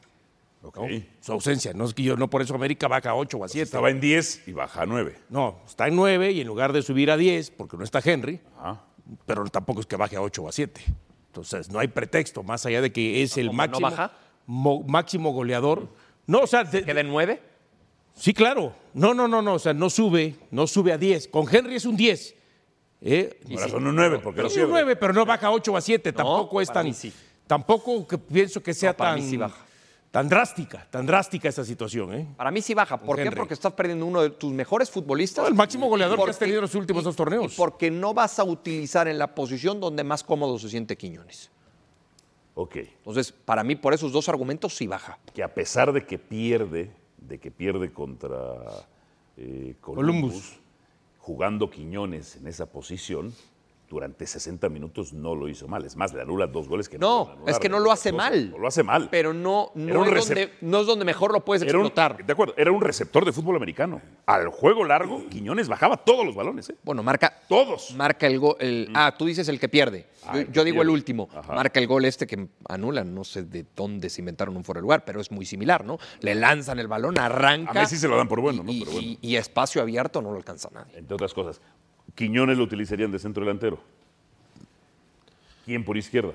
[0.62, 0.78] Ok.
[1.22, 3.48] Su ausencia, no es que yo, no por eso América baja a 8 o a
[3.48, 3.64] 7.
[3.64, 5.16] Estaba en 10 y baja a 9.
[5.30, 8.42] No, está en 9 y en lugar de subir a 10, porque no está Henry,
[8.58, 8.84] Ajá.
[9.26, 10.82] Pero tampoco es que baje a 8 o a 7.
[11.28, 14.12] Entonces, no hay pretexto, más allá de que es el ¿Cómo, no máximo, baja?
[14.48, 15.88] mo- máximo goleador.
[16.28, 17.42] No, o sea, de- ¿Queda en nueve?
[18.16, 18.74] sí, claro.
[18.94, 21.28] No, no, no, no, o sea, no sube, no sube a 10.
[21.30, 22.36] Con Henry es un 10.
[23.02, 23.40] ¿eh?
[23.52, 24.72] Ahora son un 9 porque lo Es un pierde.
[24.72, 26.12] 9, pero no baja a 8 o a 7.
[26.14, 26.94] tampoco es tan.
[26.94, 27.14] sí.
[27.48, 29.24] Tampoco que pienso que sea No, para tan.
[29.24, 29.66] mí sí baja.
[30.12, 32.28] Tan drástica, tan drástica esa situación, ¿eh?
[32.36, 32.98] Para mí sí baja.
[32.98, 33.32] ¿Por qué?
[33.32, 35.44] Porque estás perdiendo uno de tus mejores futbolistas.
[35.44, 37.54] No, el máximo goleador que has tenido en los últimos y- dos torneos.
[37.54, 41.52] Y porque no vas a utilizar en la posición donde más cómodo se siente Quiñones.
[42.56, 42.78] Ok.
[42.78, 45.20] Entonces, para mí, por esos dos argumentos sí baja.
[45.34, 48.36] Que a pesar de que pierde, de que pierde contra
[49.38, 50.60] eh, Columbus, Columbus.
[51.20, 53.32] jugando Quiñones en esa posición,
[53.90, 55.84] durante 60 minutos no lo hizo mal.
[55.84, 57.26] Es más, le anula dos goles que no.
[57.26, 58.52] No, anular, es que no lo hace mal.
[58.52, 59.10] No lo hace mal.
[59.10, 62.24] Pero no, no, es donde, no es donde mejor lo puedes Era un- explotar.
[62.26, 64.02] de acuerdo, era un receptor de fútbol americano.
[64.26, 66.76] Al juego largo, Quiñones bajaba todos los balones, ¿eh?
[66.84, 67.34] Bueno, marca.
[67.48, 67.96] Todos.
[67.96, 68.56] Marca el gol.
[68.60, 70.06] el- Ah, tú dices el que pierde.
[70.26, 71.28] Ah, yo el que yo digo el último.
[71.34, 71.54] Ajá.
[71.54, 73.14] Marca el gol este que anulan.
[73.16, 75.98] No sé de dónde se inventaron un fuera de lugar, pero es muy similar, ¿no?
[76.22, 77.72] Le lanzan el balón, arranca.
[77.72, 78.72] A Messi se lo dan por bueno, ¿no?
[78.72, 79.00] Pero bueno.
[79.08, 80.98] y- y espacio abierto no lo alcanza nadie.
[80.98, 81.60] Entre otras cosas.
[82.16, 83.80] Quiñones lo utilizarían de centro delantero.
[85.66, 86.34] ¿Quién por izquierda?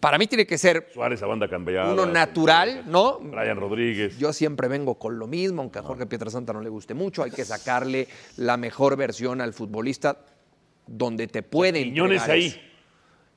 [0.00, 1.92] Para mí tiene que ser Suárez a banda cambiada.
[1.92, 3.18] uno natural, ¿no?
[3.18, 4.18] Brian Rodríguez.
[4.18, 7.22] Yo siempre vengo con lo mismo, aunque a Jorge Pietrasanta no le guste mucho.
[7.22, 10.18] Hay que sacarle la mejor versión al futbolista
[10.86, 12.60] donde te puede Quiñones ahí.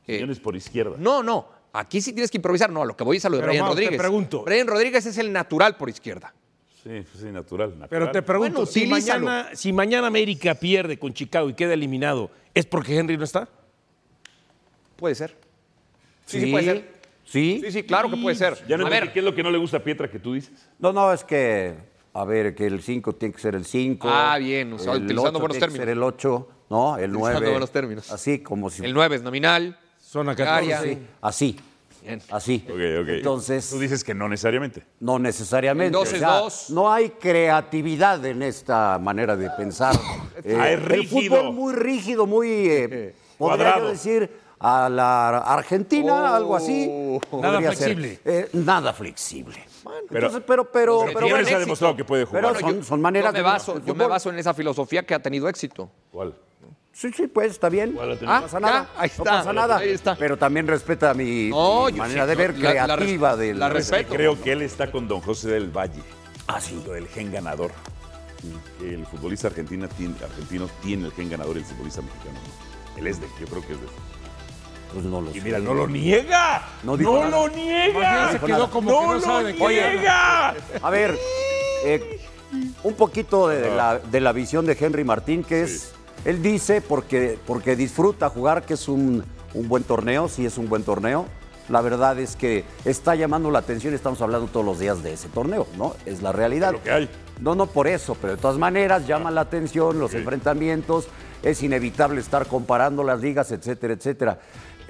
[0.06, 0.96] Eh, Quiñones por izquierda.
[1.00, 1.48] No, no.
[1.72, 2.70] Aquí sí tienes que improvisar.
[2.70, 3.98] No, a lo que voy es a lo de Pero, Brian Mau, te Rodríguez.
[4.00, 4.44] pregunto.
[4.44, 6.34] Brian Rodríguez es el natural por izquierda.
[6.84, 7.72] Sí, sí, natural.
[7.72, 7.88] natural.
[7.90, 12.32] Pero te pregunto, Bueno, si, mañana, si mañana América pierde con Chicago y queda eliminado,
[12.54, 13.50] ¿es porque Henry no está?
[14.96, 15.36] Puede ser.
[16.26, 17.00] Sí, sí, puede ser.
[17.26, 17.62] ¿Sí?
[17.66, 18.58] Sí, sí, claro que puede ser.
[18.68, 20.34] Ya no a ver, qué es lo que no le gusta a Pietra que tú
[20.34, 20.70] dices.
[20.80, 21.76] No, no, es que,
[22.14, 24.08] a ver, que el 5 tiene que ser el 5.
[24.10, 25.80] Ah, bien, o sea, utilizando buenos tiene que términos.
[25.86, 26.98] ser el 8, ¿no?
[26.98, 27.50] El Utilizando 9.
[27.52, 28.12] buenos términos.
[28.12, 28.84] Así, como si...
[28.84, 29.78] el 9 es nominal.
[30.02, 30.78] Zona Área.
[30.78, 30.94] 14.
[30.94, 31.60] Sí, así,
[32.02, 32.22] Bien.
[32.32, 32.64] así.
[32.68, 33.08] Ok, ok.
[33.10, 34.84] Entonces, Tú dices que no necesariamente.
[35.00, 35.98] no necesariamente.
[35.98, 36.70] Dos o sea, dos.
[36.70, 39.96] No hay creatividad en esta manera de pensar.
[40.42, 41.36] Eh, Ah, es El rígido.
[41.36, 42.48] fútbol muy rígido, muy...
[42.70, 46.36] eh, podría yo decir a la Argentina, Oh.
[46.36, 46.88] algo así.
[46.88, 47.96] Nada podría ser.
[47.98, 48.20] flexible.
[48.24, 49.58] Eh, nada flexible.
[50.08, 51.98] Pero- Entonces, pero, pero, Pero pero, tiene Quiñones buen ha demostrado éxito.
[51.98, 52.42] que puede jugar.
[52.42, 55.06] pero Bueno, son, yo- son maneras yo me, baso, yo me baso en esa filosofía
[55.06, 55.90] que ha tenido éxito.
[56.12, 56.34] ¿Cuál?
[57.00, 57.94] Sí, sí, pues está bien.
[57.94, 58.74] ¿Cuál la No pasa Ah, nada.
[58.94, 59.24] ya, ahí No está.
[59.24, 59.78] pasa nada.
[59.78, 60.16] Ahí está.
[60.18, 63.60] Pero también respeta mi, No, manera sí, de ver la- la creativa res- del.
[63.60, 64.14] la respeto.
[64.16, 66.02] creo que él está con don José del Valle.
[66.48, 66.84] Ah, sí.
[66.94, 67.72] El gen ganador.
[68.82, 72.34] El futbolista argentina tiene, argentino tiene el gen ganador y el futbolista mexicano.
[72.34, 73.00] no.
[73.00, 73.88] Él es de, yo creo que es de.
[74.94, 75.42] Pues no lo Y sé.
[75.42, 76.68] mira, no lo niega.
[76.84, 77.30] No No, dijo nada.
[77.30, 78.32] lo niega.
[78.34, 79.68] Se quedó como no que no lo sabe de qué.
[79.70, 80.50] niega.
[80.82, 81.18] A ver,
[81.86, 82.20] eh,
[82.84, 85.94] un poquito de la, de la visión de Henry Martín, que es,
[86.26, 90.70] él dice, porque, porque disfruta jugar, que es un, un buen torneo, sí es un
[90.70, 91.26] buen torneo.
[91.70, 95.30] La verdad es que está llamando la atención, estamos hablando todos los días de ese
[95.30, 95.96] torneo, ¿no?
[96.06, 96.72] Es la realidad.
[96.72, 97.10] Lo que hay.
[97.40, 101.08] No, no por eso, pero de todas maneras llama la atención los enfrentamientos,
[101.44, 104.40] es inevitable estar comparando las ligas, etcétera, etcétera.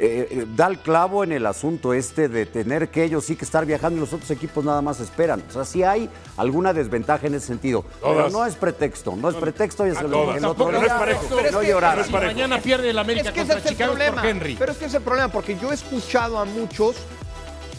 [0.02, 3.66] Eh, da el clavo en el asunto este de tener que ellos sí que estar
[3.66, 5.44] viajando y los otros equipos nada más esperan.
[5.50, 7.84] O sea, sí hay alguna desventaja en ese sentido.
[8.02, 10.88] Pero no es pretexto, no es pretexto, ya se lo dije el otro no día.
[10.88, 11.26] es parejo.
[11.30, 11.98] Pero es no que- llorar.
[11.98, 12.32] no es parejo.
[12.34, 14.22] Mañana pierde el América Es que contra es el Chicago problema.
[14.22, 14.56] por Henry.
[14.58, 16.96] Pero es que ese es el problema, porque yo he escuchado a muchos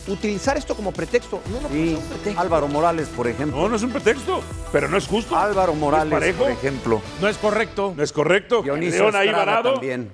[0.07, 1.41] utilizar esto como pretexto.
[1.51, 2.41] No, no Sí, un pretexto.
[2.41, 3.63] Álvaro Morales, por ejemplo.
[3.63, 5.37] No, no es un pretexto, pero no es justo.
[5.39, 7.01] Álvaro ¿Es Morales, por ejemplo.
[7.21, 7.95] No es correcto.
[7.97, 8.61] No es correcto.
[8.63, 9.73] Dionisio León ahí varado.
[9.75, 10.13] también.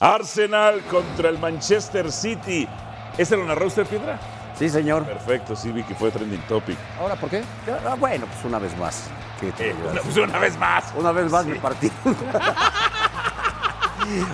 [0.00, 2.68] Arsenal contra el Manchester City.
[3.16, 4.18] ¿Este lo narró usted, Piedra?
[4.58, 5.04] Sí, señor.
[5.04, 6.76] Perfecto, sí vi que fue trending topic.
[7.00, 7.42] Ahora, ¿por qué?
[7.86, 9.04] Ah, bueno, pues una vez más.
[9.40, 10.84] ¿Qué te Eh, una, pues una vez más.
[10.96, 11.92] Una vez más mi partido.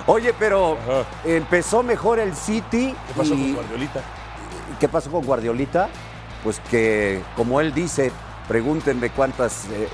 [0.07, 1.05] Oye, pero Ajá.
[1.25, 2.95] empezó mejor el City.
[3.09, 4.01] ¿Qué pasó y- con Guardiolita?
[4.79, 5.89] ¿Qué pasó con Guardiolita?
[6.45, 8.13] Pues que, como él dice,
[8.49, 9.89] pregúntenme cuántas eh,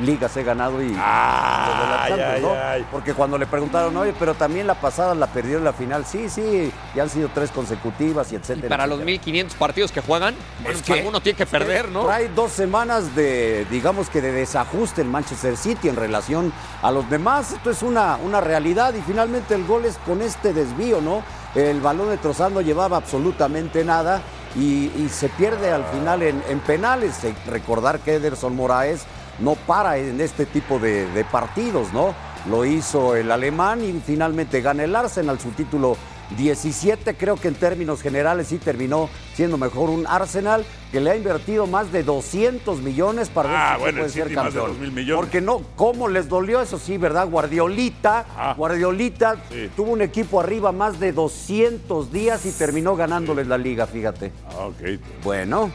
[0.00, 0.90] ligas he ganado y...
[0.92, 2.52] la Ay, ¿no?
[2.54, 2.86] ay.
[2.90, 6.04] Porque cuando le preguntaron, oye, pero también la pasada la perdió en la final.
[6.06, 8.68] Sí, sí, ya han sido tres consecutivas y Y etcétera.
[8.68, 9.12] para los etcétera.
[9.12, 12.04] 1500 partidos que juegan, bueno, Es que- alguno tiene que perder, ¿no?
[12.04, 17.08] Trae dos semanas de, digamos que de desajuste el Manchester City en relación a los
[17.10, 17.52] demás.
[17.52, 21.22] Esto es una, una realidad y finalmente el gol es con este desvío, ¿no?
[21.54, 24.22] El balón de Trozando llevaba absolutamente nada
[24.56, 27.22] y, y se pierde al final en, en penales.
[27.24, 29.02] Eh, Recordar que Ederson Moraes
[29.40, 32.14] no para en este tipo de, de partidos, ¿no?
[32.48, 35.96] Lo hizo el alemán y finalmente gana el Arsenal, su título
[36.38, 37.16] 17.
[37.16, 41.66] Creo que en términos generales sí terminó siendo mejor un Arsenal que le ha invertido
[41.66, 44.80] más de 200 millones para ver Ah, si bueno, el puede ser más de campeón.
[44.80, 45.16] 2.000 millones.
[45.16, 46.78] Porque no, ¿cómo les dolió eso?
[46.78, 47.28] Sí, ¿verdad?
[47.28, 48.54] Guardiolita, Ah.
[48.56, 49.68] Guardiolita Sí.
[49.76, 54.32] tuvo un equipo arriba más de 200 días y terminó ganándoles la liga, fíjate.
[54.50, 54.98] Ah, ok.
[55.24, 55.72] Bueno, Ok,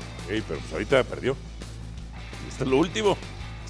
[0.47, 1.36] pero pues ahorita perdió.
[2.49, 3.15] Esto es lo último.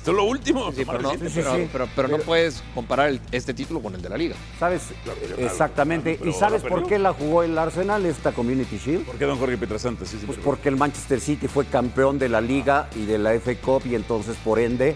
[0.06, 0.72] Esto es lo último.
[0.72, 1.68] Sí, pero no, sí, pero, sí.
[1.74, 4.36] pero- pero no puedes comparar el- este título con el de la liga.
[4.60, 4.84] ¿sabes?
[5.04, 6.18] Claro, claro, Exactamente.
[6.18, 9.04] claro, ¿Y sabes por qué la jugó el Arsenal esta Community Shield?
[9.04, 10.06] ¿Por qué don Jorge Pietrasanta?
[10.06, 13.34] Sí, sí, Pues porque el Manchester City fue campeón de la Liga y de la
[13.34, 14.96] FA Cup y entonces por ende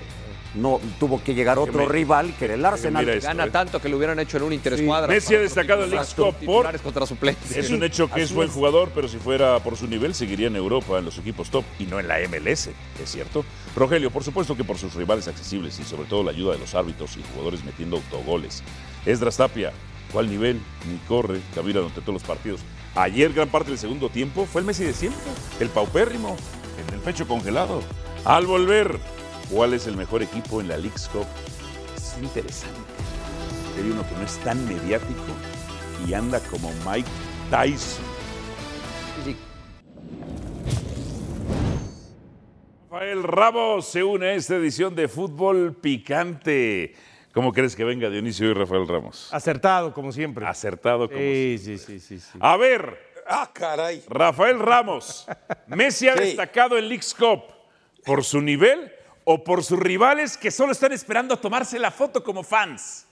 [0.56, 3.08] no tuvo que llegar otro me- rival que era el Arsenal.
[3.08, 3.50] esto, Gana eh.
[3.52, 5.08] tanto que lo hubieran hecho en un interescuadra.
[5.08, 7.56] Messi ha destacado en Cup por- titulares contra suplentes.
[7.56, 8.54] Es un hecho que es buen es.
[8.56, 11.84] jugador, pero si fuera por su nivel, seguiría en Europa, en los equipos top y
[11.86, 13.46] no en la MLS, ¿es cierto?
[13.80, 16.76] Rogelio, por supuesto que por sus rivales accesibles y sobre todo la ayuda de los
[16.76, 18.62] árbitros y jugadores metiendo autogoles.
[19.06, 19.72] Esdras Tapia,
[20.12, 20.60] ¿cuál nivel?
[20.86, 22.60] Ni corre, Cabira ante todos los partidos.
[22.96, 25.22] Ayer, gran parte del segundo tiempo, fue el Messi de siempre,
[25.62, 26.36] el paupérrimo,
[26.78, 27.82] el del pecho congelado.
[28.26, 29.00] Al volver,
[29.50, 31.26] ¿cuál es el mejor equipo en la Leagues Cup?
[31.96, 32.82] Es interesante.
[33.78, 35.24] Hay uno que no es tan mediático
[36.06, 37.08] y anda como Mike
[37.50, 38.19] Tyson.
[42.92, 46.96] Rafael Ramos se une a esta edición de Fútbol Picante.
[47.36, 49.30] ¿Cómo crees que venga Dionisio y Rafael Ramos?
[49.32, 50.44] Acertado, como siempre.
[50.48, 52.40] Acertado como Sí, sí, sí, sí, sí.
[52.42, 52.98] A ver,
[53.28, 54.02] Ah, caray.
[54.10, 55.28] Rafael Ramos,
[55.68, 56.20] ¿Messi ha Sí.
[56.24, 57.44] destacado en Leagues Cup
[58.04, 58.92] por su nivel
[59.24, 63.06] o por sus rivales que solo están esperando a tomarse la foto como fans?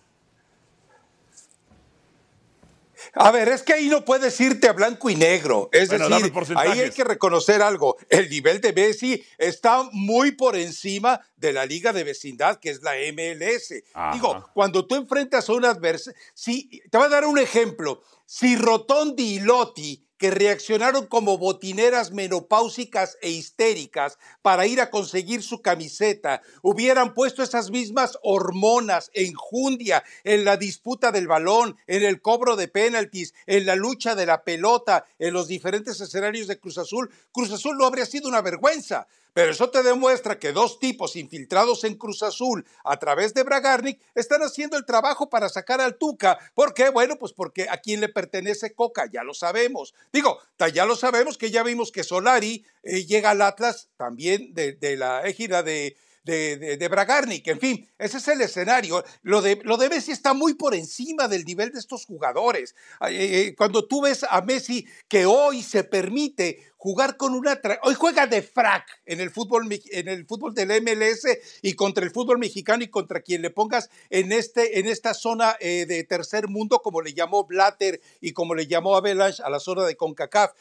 [3.14, 5.70] A ver, es que ahí no puedes irte a blanco y negro.
[5.72, 7.98] Es Bueno, decir, ahí hay que reconocer algo.
[8.10, 12.82] El nivel de Messi está muy por encima de la liga de vecindad, que es
[12.82, 13.84] la MLS.
[13.94, 14.14] Ajá.
[14.14, 18.02] Digo, cuando tú enfrentas a un adversario, si, te voy a dar un ejemplo.
[18.26, 25.44] Si Rotondi y Lotti, que reaccionaron como botineras menopáusicas e histéricas para ir a conseguir
[25.44, 32.22] su camiseta, hubieran puesto esas mismas hormonas, enjundia en la disputa del balón, en el
[32.22, 36.78] cobro de penaltis, en la lucha de la pelota, en los diferentes escenarios de Cruz
[36.78, 39.08] Azul, Cruz Azul no habría sido una vergüenza.
[39.38, 44.02] Pero eso te demuestra que dos tipos infiltrados en Cruz Azul a través de Bragarnik
[44.16, 46.40] están haciendo el trabajo para sacar al Tuca.
[46.56, 46.90] ¿Por qué?
[46.90, 49.94] Bueno, pues porque a quién le pertenece Coca, ya lo sabemos.
[50.12, 50.40] Digo,
[50.74, 54.98] ya lo sabemos que ya vimos que Solari eh, llega al Atlas también de, de
[54.98, 55.96] la égida de,
[56.28, 57.48] de, de, de Bragarnik.
[57.48, 59.04] En fin, ese es el escenario.
[59.24, 62.76] Lo de, lo de Messi está muy por encima del nivel de estos jugadores.
[63.10, 67.60] Eh, eh, Cuando tú ves a Messi que hoy se permite jugar con una...
[67.82, 71.26] Hoy juega de frac en el fútbol en el fútbol del MLS
[71.64, 75.56] y contra el fútbol mexicano y contra quien le pongas en, este, en esta zona
[75.60, 79.60] eh, de tercer mundo, como le llamó Blatter y como le llamó Avalanche a la
[79.60, 80.52] zona de CONCACAF.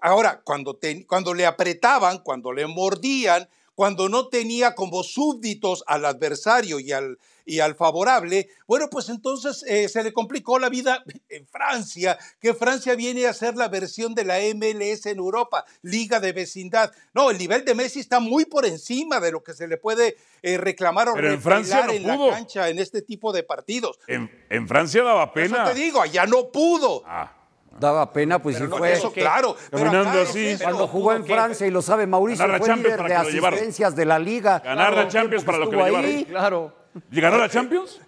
[0.00, 6.04] Ahora, cuando, te- cuando le apretaban, cuando le mordían, cuando no tenía como súbditos al
[6.06, 11.04] adversario y al, y al favorable, bueno, pues entonces eh, se le complicó la vida
[11.28, 16.18] en Francia, que Francia viene a ser la versión de la MLS en Europa, Liga
[16.20, 16.90] de Vecindad.
[17.14, 20.16] No, el nivel de Messi está muy por encima de lo que se le puede
[20.42, 22.30] eh, reclamar o Pero en Francia revelar no en pudo.
[22.30, 23.98] la cancha en este tipo de partidos.
[24.08, 25.70] En, en Francia daba Por Eso pena.
[25.70, 27.02] te digo, allá no pudo.
[27.04, 27.35] Ah,
[27.78, 28.92] Daba pena, pues Pero sí no, fue.
[28.92, 29.56] eso, claro.
[29.70, 30.56] Caminando es así.
[30.62, 33.20] Cuando jugó en Francia, y lo sabe Mauricio, Ganar la fue Champions líder para de
[33.20, 33.54] que lo llevaran.
[33.58, 34.58] asistencias de la liga.
[34.60, 36.24] Ganar la Champions tiempo para lo que lo llevaron.
[36.24, 36.72] Claro.
[37.10, 38.00] ¿Y ganó la Champions?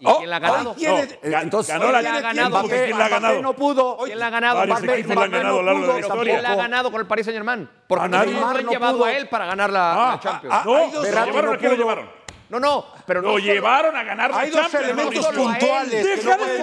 [0.00, 0.70] ¿Y Oh, quién la ha ganado?
[0.70, 2.68] hoy tiene- Eh, entonces, ganó la ¿quién la ha ¿quién ganado?
[2.68, 3.42] ¿Quién la ha ganado?
[3.42, 3.98] no pudo.
[4.04, 4.56] ¿Quién la ha ganado?
[4.58, 6.32] Varios Mbappé- equipos la han ganado a lo largo de la historia.
[6.34, 7.70] ¿Quién la ha ganado con el Paris Saint Germain?
[7.86, 8.30] Porque A nadie.
[8.32, 9.04] ellos lo han no llevado pudo.
[9.06, 10.54] a él para ganar la, la Champions.
[10.58, 12.10] ah, No, hay dos- ¿se Verratti llevaron no a quién lo llevaron?
[12.50, 16.58] No, no, pero no Lo llevaron a ganar la Hay dos elementos puntuales Deja de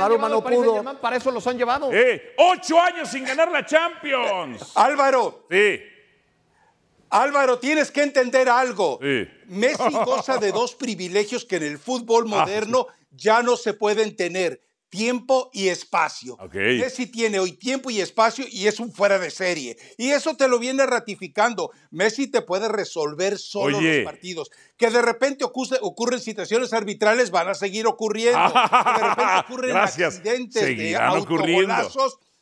[0.00, 1.00] llevado no pudo.
[1.00, 1.90] Para eso los han llevado.
[1.92, 4.72] Eh, ocho años sin ganar la Champions.
[4.76, 5.80] Álvaro, Sí.
[7.10, 8.98] Álvaro, tienes que entender algo.
[9.02, 9.28] Sí.
[9.48, 14.16] Messi goza de dos privilegios que en el fútbol Ah, moderno ya no se pueden
[14.16, 14.62] tener.
[14.92, 16.36] Tiempo y espacio.
[16.52, 19.78] Messi tiene hoy tiempo y espacio y es un fuera de serie.
[19.96, 21.70] Y eso te lo viene ratificando.
[21.90, 24.02] Messi te puede resolver solo Oye.
[24.02, 24.50] los partidos.
[24.76, 28.38] Que de repente ocurre- ocurren situaciones arbitrales, van a seguir ocurriendo.
[28.52, 30.16] que de repente ocurren Gracias.
[30.18, 31.26] accidentes Seguirán de.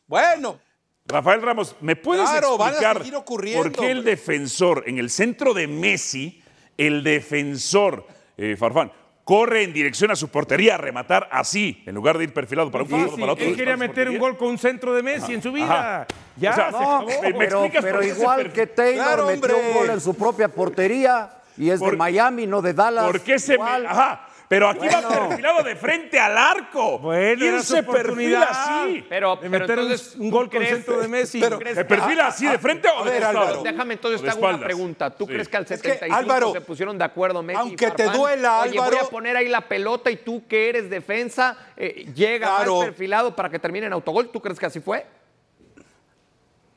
[0.09, 0.59] Bueno,
[1.07, 5.55] Rafael Ramos, ¿me puedes Claro, van a explicar por qué el defensor, en el centro
[5.55, 6.43] de Messi,
[6.77, 8.91] el defensor, eh, Farfán,
[9.31, 12.83] corre en dirección a su portería a rematar así, en lugar de ir perfilado para
[12.83, 13.21] un Fácil.
[13.21, 13.45] para otro?
[13.45, 15.67] Él quería meter un gol con un centro de Messi en su vida.
[16.01, 16.07] Ajá.
[16.37, 17.07] Ya, O sea, se no, acabó.
[17.23, 21.31] me- me Pero, pero igual que Taylor Claro, metió un gol en su propia portería
[21.57, 23.05] y es Por- de Miami, no de Dallas.
[23.07, 23.65] ¿Por qué se me.?
[23.87, 24.27] Ajá.
[24.51, 25.29] Pero aquí va Bueno.
[25.29, 26.99] perfilado de frente al arco.
[26.99, 28.01] Bueno, ¿Quién se perfila
[28.41, 28.49] oportunidad.
[28.51, 29.05] así?
[29.09, 31.39] Pero, de pero meter entonces, un gol ¿tú con centro de Messi.
[31.41, 33.25] pero- ¿Se que- perfila así de frente o a de ver?
[33.27, 33.63] Álvaro.
[33.63, 35.09] Déjame entonces O te hago una pregunta.
[35.11, 35.33] ¿Tú Sí.
[35.35, 38.17] crees que al que, 75 Álvaro, se pusieron de acuerdo Messi y aunque te Farfán?
[38.21, 42.49] duela, Oye, voy a poner ahí la pelota y tú que eres defensa, eh, llega
[42.49, 42.79] Claro.
[42.79, 44.31] mal perfilado para que termine en autogol.
[44.33, 45.07] ¿Tú crees que así fue?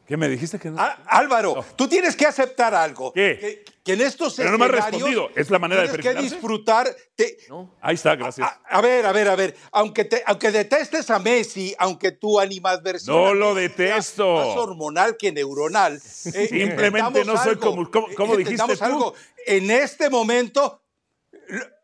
[0.05, 0.79] ¿Qué me dijiste que no?
[0.81, 3.13] Á- Álvaro, tú tienes que aceptar algo.
[3.13, 3.37] ¿Qué?
[3.39, 5.29] Que, que en estos Pero no me has escenarios respondido.
[5.35, 6.93] ¿Es la manera de tienes que disfrutar.
[7.15, 7.37] te-
[7.81, 8.47] Ahí está, gracias.
[8.47, 9.55] a, a ver, a ver, a ver.
[9.71, 14.35] Aunque, te- aunque detestes a Messi, aunque tu animadversión No a lo detesto.
[14.35, 15.95] Más hormonal que neuronal.
[15.95, 18.83] eh, Simplemente no soy algo, como- ¿cómo- eh, cómo dijiste entendamos tú?
[18.85, 19.15] algo.
[19.45, 20.81] En este momento,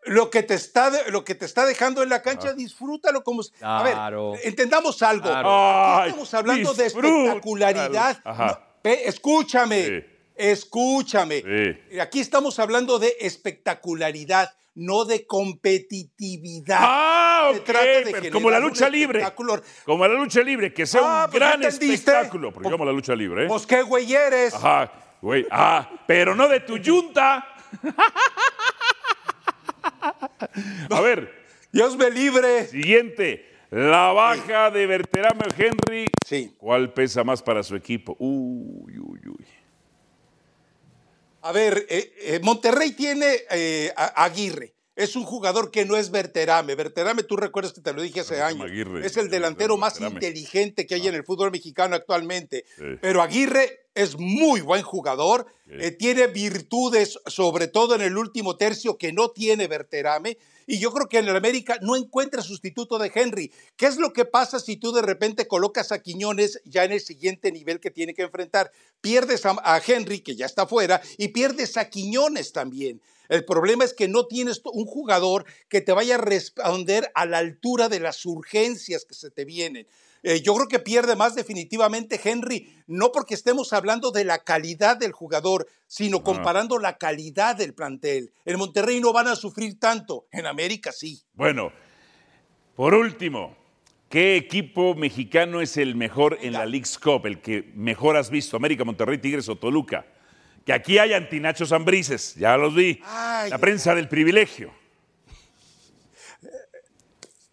[0.10, 3.42] lo, que te está, lo que te está dejando en la cancha, disfrútalo como.
[3.58, 4.34] Claro.
[4.34, 5.30] A ver, entendamos algo.
[5.30, 5.50] Claro.
[5.50, 8.20] Ay, estamos hablando de espectacularidad.
[8.24, 8.60] Ajá.
[8.84, 9.86] No, escúchame.
[9.86, 10.04] Sí.
[10.36, 11.42] Escúchame.
[11.42, 12.00] Sí.
[12.00, 16.80] Aquí estamos hablando de espectacularidad, no de competitividad.
[16.82, 17.68] Ah, ok.
[18.22, 19.26] de como la lucha libre.
[19.86, 22.54] Como la lucha libre, que sea Ah, un pues gran espectáculo.
[22.54, 23.48] Porque yo amo la lucha libre, ¿eh?
[23.48, 24.54] Pues qué güey eres.
[24.54, 24.92] Ajá,
[25.22, 25.46] güey.
[25.52, 27.46] Ah, pero no de tu yunta.
[30.90, 31.32] A ver,
[31.72, 32.66] Dios me libre.
[32.68, 33.46] siguiente.
[33.72, 36.06] La baja de Berterame Henry.
[36.26, 36.56] Sí.
[36.58, 38.16] ¿Cuál pesa más para su equipo?
[38.18, 39.46] Uy, uy, uy.
[41.44, 44.74] A ver, eh, eh, Monterrey tiene eh, a- Aguirre.
[45.00, 46.76] Es un jugador que no es Berterame.
[46.76, 48.66] Berterame, tú recuerdas que te lo dije hace llama años.
[48.66, 50.16] Aguirre, es el delantero más Berterame.
[50.16, 52.66] inteligente que hay en el fútbol mexicano actualmente.
[52.78, 52.84] Sí.
[53.02, 55.46] Pero Aguirre es muy buen jugador.
[55.68, 60.38] eh, tiene virtudes, sobre todo en el último tercio, que no tiene Berterame.
[60.68, 63.54] Y yo creo que en el América no encuentra sustituto de Henry.
[63.78, 67.00] ¿Qué es lo que pasa si tú de repente colocas a Quiñones ya en el
[67.00, 68.70] siguiente nivel que tiene que enfrentar?
[69.00, 73.02] Pierdes a, a Henry, que ya está fuera, y pierdes a Quiñones también.
[73.30, 77.38] El problema es que no tienes un jugador que te vaya a responder a la
[77.38, 79.88] altura de las urgencias que se te vienen.
[80.24, 84.98] Eh, yo creo que pierde más definitivamente Henry, no porque estemos hablando de la calidad
[84.98, 88.34] del jugador, sino comparando la calidad del plantel.
[88.44, 91.22] En Monterrey no van a sufrir tanto, en América sí.
[91.36, 91.72] Bueno,
[92.76, 93.56] por último,
[94.10, 97.26] ¿qué equipo mexicano es el mejor en la League's Cup?
[97.26, 100.06] El que mejor has visto, América, Monterrey, Tigres o Toluca.
[100.70, 103.02] Que aquí hay antinachos ambrices, ya los vi.
[103.04, 104.72] Ay, la prensa del privilegio.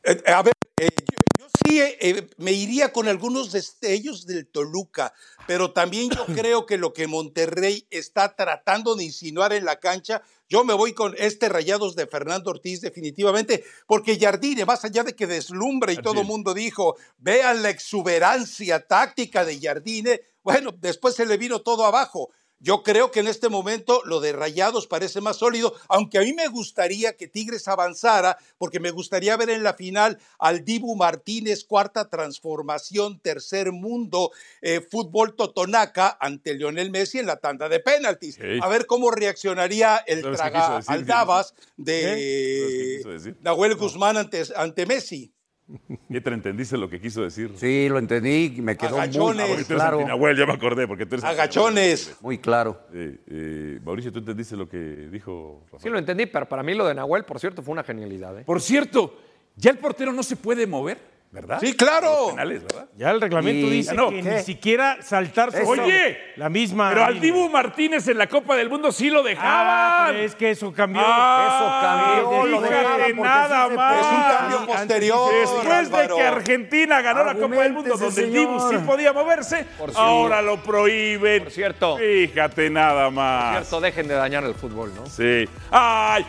[0.05, 4.47] Eh, a ver, eh, yo, yo sí eh, eh, me iría con algunos destellos del
[4.47, 5.15] Toluca,
[5.47, 10.21] pero también yo creo que lo que Monterrey está tratando de insinuar en la cancha,
[10.47, 15.17] yo me voy con este Rayados de Fernando Ortiz definitivamente, porque Jardine, más allá de
[15.17, 21.15] que deslumbra y todo el mundo dijo, vean la exuberancia táctica de Jardine, bueno, después
[21.15, 22.31] se le vino todo abajo.
[22.59, 26.33] Yo creo que en este momento lo de Rayados parece más sólido, aunque a mí
[26.33, 31.65] me gustaría que Tigres avanzara, porque me gustaría ver en la final al Dibu Martínez,
[31.65, 34.31] cuarta transformación, tercer mundo,
[34.63, 38.39] eh, fútbol Totonaca ante Lionel Messi en la tanda de penaltis.
[38.63, 43.37] A ver cómo reaccionaría el ¿Sabes qué traga Aldabas ¿Sabes qué de?
[43.41, 45.36] Nahuel Guzmán ante, ante Messi.
[46.11, 47.53] ¿Qué te entendiste lo que quiso decir?
[47.57, 49.47] Sí, lo entendí me quedó muy, Agachones.
[49.47, 50.35] muy eres claro.
[50.35, 52.17] ya me acordé, porque tú eres Agachones.
[52.21, 52.81] Muy claro.
[52.93, 55.83] Eh, eh, Mauricio, ¿tú entendiste lo que dijo Rafael?
[55.83, 58.39] Sí lo entendí, pero para mí lo de Nahuel, por cierto, fue una genialidad.
[58.39, 58.45] ¿eh?
[58.45, 59.17] Por cierto,
[59.57, 61.16] ¿ya el portero no se puede mover?
[61.37, 61.59] ¿Verdad?
[61.61, 62.29] Sí, claro.
[62.31, 62.87] Penales, ¿verdad?
[62.97, 64.31] Ya el reglamento Y- dice no, que ¿qué?
[64.37, 66.89] ni siquiera saltar sobre Oye, la misma.
[66.89, 67.21] Pero al.
[67.21, 70.17] Dibu Martínez en la Copa del Mundo sí lo Ah, dejaban.
[70.17, 71.03] es que eso cambió.
[71.05, 74.01] Ah, Eso cambió, lo fíjate dejaban porque nada sí más.
[74.01, 75.31] Es un Ah, cambio antes- posterior.
[75.35, 79.67] Después de que Argentina ganó la Copa del Mundo, donde el Dibu sí podía moverse,
[79.77, 81.43] Por ahora lo prohíben.
[81.43, 81.99] Por cierto.
[81.99, 83.59] Fíjate nada más.
[83.59, 85.05] Cierto, dejen de dañar el fútbol, ¿no?
[85.07, 85.47] Sí.
[85.71, 86.25] Ay,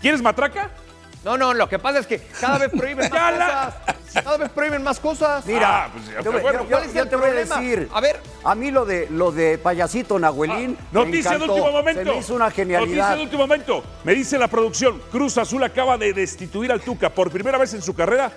[0.00, 0.70] ¿quieres matraca?
[1.24, 3.74] No, no, lo que pasa es que cada vez prohíben más cosas.
[4.14, 5.44] Cada vez prohíben más cosas.
[5.46, 6.64] Mira, Ah, pues ya yo, bueno.
[6.68, 7.88] ¿Cuál es yo el te voy a decir.
[7.92, 8.20] A ver.
[8.44, 10.76] A mí lo de, lo de payasito Nahuelín.
[10.80, 12.04] Ah, Noticia de último momento.
[12.04, 13.16] Se me hizo una Noticia genialidad.
[13.16, 13.84] de último momento.
[14.04, 17.10] Me dice la producción, Cruz Azul acaba de destituir al Tuca.
[17.10, 18.32] Por primera vez en su carrera,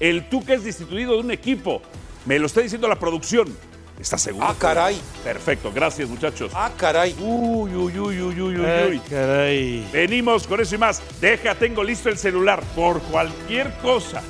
[0.00, 1.82] el Tuca es destituido de un equipo.
[2.24, 3.56] Me lo está diciendo la producción.
[4.00, 4.46] ¿Estás seguro?
[4.46, 5.00] Ah, caray.
[5.24, 6.52] Perfecto, gracias muchachos.
[6.54, 7.14] Ah, caray.
[7.18, 8.98] Uy, uy, uy, uy, uy, uy, Ay, uy.
[9.08, 9.88] caray.
[9.92, 11.02] Venimos con eso y más.
[11.20, 14.22] Deja, tengo listo el celular por cualquier cosa.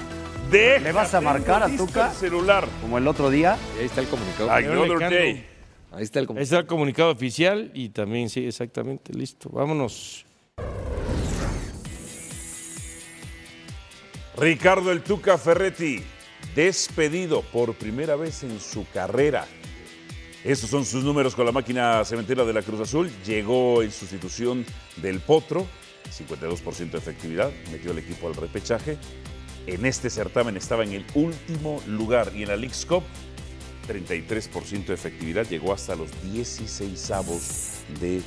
[0.50, 2.10] Deja, ¿Le vas a marcar a listo Tuca?
[2.10, 2.68] el celular.
[2.80, 3.58] Como el otro día.
[3.78, 4.50] Ahí está el comunicado.
[4.52, 5.16] Another Lecando.
[5.16, 5.46] day.
[5.92, 6.42] Ahí está el Ahí comunicado.
[6.44, 9.48] está el comunicado oficial y también, sí, exactamente, listo.
[9.50, 10.24] Vámonos.
[14.36, 16.02] Ricardo El Tuca Ferretti,
[16.54, 19.46] despedido por primera vez en su carrera.
[20.46, 23.10] Estos son sus números con la máquina cementera de la Cruz Azul.
[23.26, 24.64] Llegó en sustitución
[24.98, 25.66] del Potro,
[26.16, 28.96] 52% de efectividad, metió el equipo al repechaje.
[29.66, 33.02] En este certamen estaba en el último lugar y en la League's Cup,
[33.88, 38.22] 33% de efectividad, llegó hasta los 16 avos de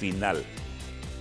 [0.00, 0.44] final.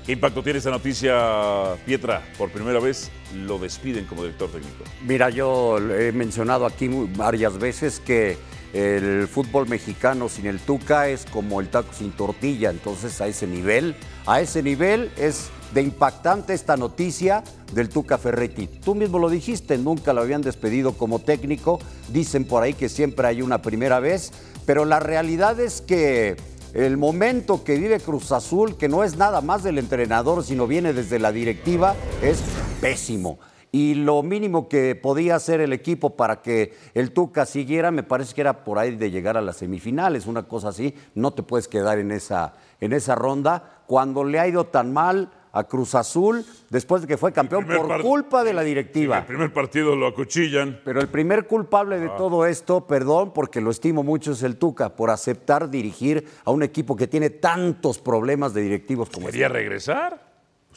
[0.03, 2.23] ¿Qué impacto tiene esta noticia, Pietra?
[2.39, 4.83] Por primera vez lo despiden como director técnico.
[5.05, 8.35] Mira, yo he mencionado aquí varias veces que
[8.73, 12.69] el fútbol mexicano sin el Tuca es como el taco sin tortilla.
[12.69, 13.95] Entonces, a ese nivel,
[14.25, 17.43] a ese nivel es de impactante esta noticia
[17.73, 18.67] del Tuca Ferretti.
[18.67, 21.79] Tú mismo lo dijiste, nunca lo habían despedido como técnico.
[22.11, 24.31] Dicen por ahí que siempre hay una primera vez,
[24.65, 26.37] pero la realidad es que
[26.73, 30.93] el momento que vive Cruz Azul, que no es nada más del entrenador, sino viene
[30.93, 32.39] desde la directiva, es
[32.81, 33.39] pésimo.
[33.71, 38.33] Y lo mínimo que podía hacer el equipo para que el Tuca siguiera, me parece
[38.33, 40.95] que era por ahí de llegar a las semifinales, una cosa así.
[41.13, 43.81] No te puedes quedar en esa, en esa ronda.
[43.85, 48.01] Cuando le ha ido tan mal a Cruz Azul, después de que fue campeón, por
[48.01, 49.19] culpa de la En directiva.
[49.19, 50.79] el primer partido lo acuchillan.
[50.85, 54.95] Pero el primer culpable de todo esto, perdón, porque lo estimo mucho, es el Tuca,
[54.95, 59.57] por aceptar dirigir a un equipo que tiene tantos problemas de directivos como ¿Quería este.
[59.57, 60.28] regresar?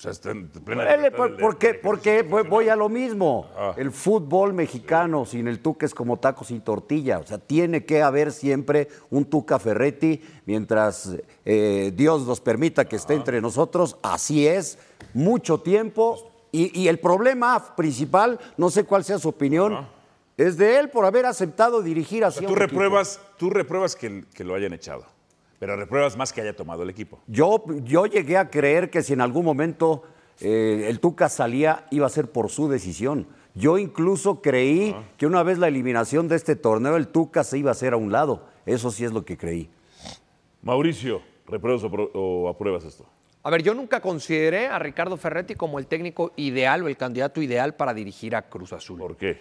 [0.03, 1.67] O sea, está en plena Él, libertad ¿Por, del- por qué?
[1.69, 3.49] del Porque ejercicio voy, a lo mismo.
[3.57, 3.73] Ah.
[3.77, 7.21] El fútbol mexicano sin el Tuca es como tacos sin tortilla.
[7.21, 12.97] O sea, tiene que haber siempre un Tuca Ferretti mientras eh, Dios nos permita que
[12.97, 12.99] Ah.
[12.99, 13.97] esté entre nosotros.
[14.03, 14.77] Así es,
[15.15, 16.33] mucho tiempo.
[16.51, 19.87] Y, y el problema principal, no sé cuál sea su opinión,
[20.37, 22.41] es de él por haber aceptado dirigir O así.
[22.41, 22.81] sea, a tú un equipo.
[22.81, 25.05] repruebas, tú repruebas que, que lo hayan echado,
[25.63, 27.21] pero repruebas más que haya tomado el equipo.
[27.29, 30.03] Yo, yo llegué a creer que si en algún momento
[30.41, 33.29] eh, el Tuca salía, iba a ser por su decisión.
[33.55, 37.71] Yo incluso creí que una vez la eliminación de este torneo, el Tuca se iba
[37.71, 38.49] a hacer a un lado.
[38.67, 39.71] Eso sí es lo que creí.
[40.63, 43.07] Mauricio, ¿repruebas o, apruebas esto?
[43.45, 47.41] A ver, yo nunca consideré a Ricardo Ferretti como el técnico ideal o el candidato
[47.41, 48.99] ideal para dirigir a Cruz Azul.
[48.99, 49.39] ¿Por qué?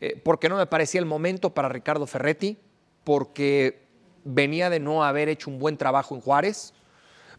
[0.00, 2.60] Eh, porque no me parecía el momento para Ricardo Ferretti,
[3.02, 3.83] porque
[4.24, 6.72] venía de no haber hecho un buen trabajo en Juárez,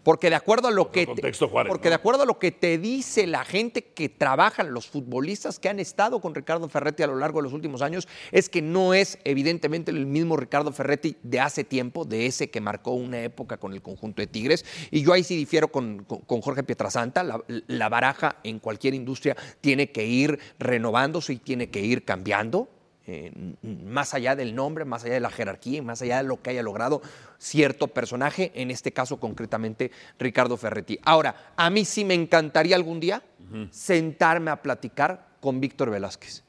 [0.03, 1.89] porque de acuerdo a lo que te, contexto, Juárez, porque ¿no?
[1.89, 5.79] de acuerdo a lo que te dice la gente que trabajan, los futbolistas que han
[5.79, 9.17] estado con Ricardo Ferretti a lo largo de los últimos años, es que no es
[9.23, 13.73] evidentemente el mismo Ricardo Ferretti de hace tiempo, de ese que marcó una época con
[13.73, 14.63] el conjunto de Tigres.
[14.91, 18.93] Y yo ahí sí difiero con, con- con Jorge Pietrasanta, la, la baraja en cualquier
[18.93, 22.69] industria tiene que ir renovándose y tiene que ir cambiando
[23.08, 23.32] eh,
[23.62, 26.51] más allá del nombre, más allá de la jerarquía y más allá de lo que
[26.51, 27.01] haya logrado
[27.38, 30.99] cierto personaje, en este caso concretamente Ricardo Ferretti.
[31.03, 33.24] Ahora, a mí sí me encantaría algún día
[33.70, 36.43] sentarme a platicar con Víctor Velázquez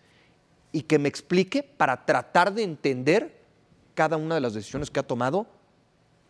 [0.72, 3.36] y que me explique para tratar de entender
[3.94, 5.46] cada una de las decisiones que ha tomado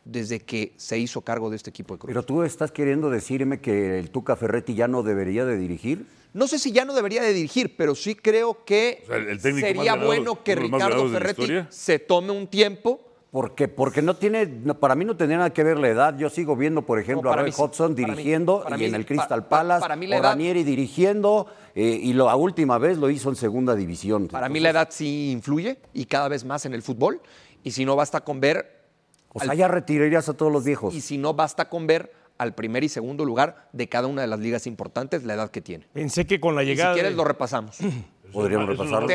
[0.05, 2.09] desde que se hizo cargo de este equipo de Cruz.
[2.09, 6.07] Pero tú estás queriendo decirme que el Tuca Ferretti ya no debería de dirigir.
[6.37, 9.41] No sé si ya no debería de dirigir, pero sí creo que O sea, el
[9.41, 14.17] técnico más sería ganado- bueno que Ricardo Ferretti se tome un tiempo Porque, porque no
[14.17, 16.17] tiene, no, para mí no tendría nada que ver la edad.
[16.17, 17.53] Yo sigo viendo, por ejemplo, No, a Roy mí.
[17.57, 20.17] Hodgson Para mí- dirigiendo para y mí- en el Crystal pa- Palace, para mí la
[20.17, 24.29] o edad- Ranieri dirigiendo eh, y la última vez lo hizo en segunda división.
[24.29, 27.21] Para mí la edad sí influye y cada vez más en el fútbol.
[27.63, 28.85] Y si no basta con ver,
[29.35, 30.95] O sea, ya retirarías a todos los viejos.
[30.95, 34.29] y si no basta con ver al primer y segundo lugar de cada una de
[34.29, 35.87] las ligas importantes, la edad que tiene.
[35.93, 36.95] Pensé que con la Y si llegada.
[36.95, 37.79] quieres de- lo repasamos.
[38.33, 39.07] Podríamos repasarlo.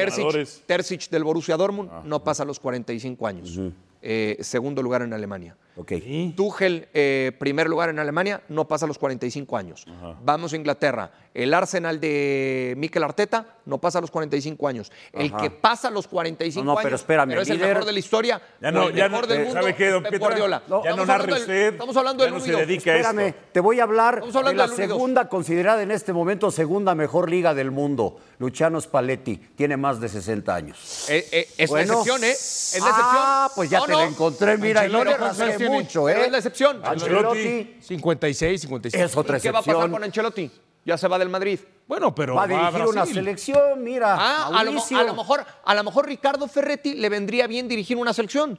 [0.66, 3.60] Terzic, del Borussia Dortmund no pasa a los 45 años.
[4.02, 5.56] Eh, segundo lugar en Alemania.
[5.76, 5.94] Ok.
[6.36, 9.86] Tuchel, eh, primer lugar en Alemania, no pasa los 45 años.
[10.24, 11.12] Vamos a Inglaterra.
[11.34, 14.92] El Arsenal de Mikel Arteta no pasa los 45 años.
[15.14, 15.44] El Ajá.
[15.44, 18.00] que pasa los 45 No, no, años, pero espérame, es el líder- mejor de la
[18.00, 20.28] historia, Ya no, el ya mejor no, del eh, mundo, ¿sabe qué, don Pep Pietra?
[20.28, 20.62] Guardiola.
[20.68, 22.96] Ya no Estamos narre hablando del- usted, Estamos hablando ya del no se dedica a
[22.98, 23.10] esto.
[23.12, 27.54] Espérame, te voy a hablar de la segunda, considerada en este momento segunda mejor liga
[27.54, 28.20] del mundo.
[28.38, 31.06] Luciano Spalletti tiene más de 60 años.
[31.10, 31.94] Eh, eh, es Bueno.
[31.94, 32.32] la excepción, ¿eh?
[32.32, 33.06] Es la excepción.
[33.24, 34.00] Ah, pues ya No, te no.
[34.00, 35.16] la encontré, mira, y no le
[35.70, 36.26] Mucho, Pero ¿eh?
[36.26, 36.82] es la excepción.
[36.84, 39.04] Ancelotti 56, 57.
[39.06, 39.92] es otra ¿Y qué va a pasar excepción.
[39.92, 40.52] con Ancelotti?
[40.86, 41.60] Ya se va del Madrid.
[41.88, 44.16] Bueno, pero Va a dirigir una selección, mira.
[44.18, 44.98] Ah, a lo, mo- Mauricio.
[44.98, 48.58] a lo mejor, a lo mejor Ricardo Ferretti le vendría bien dirigir una selección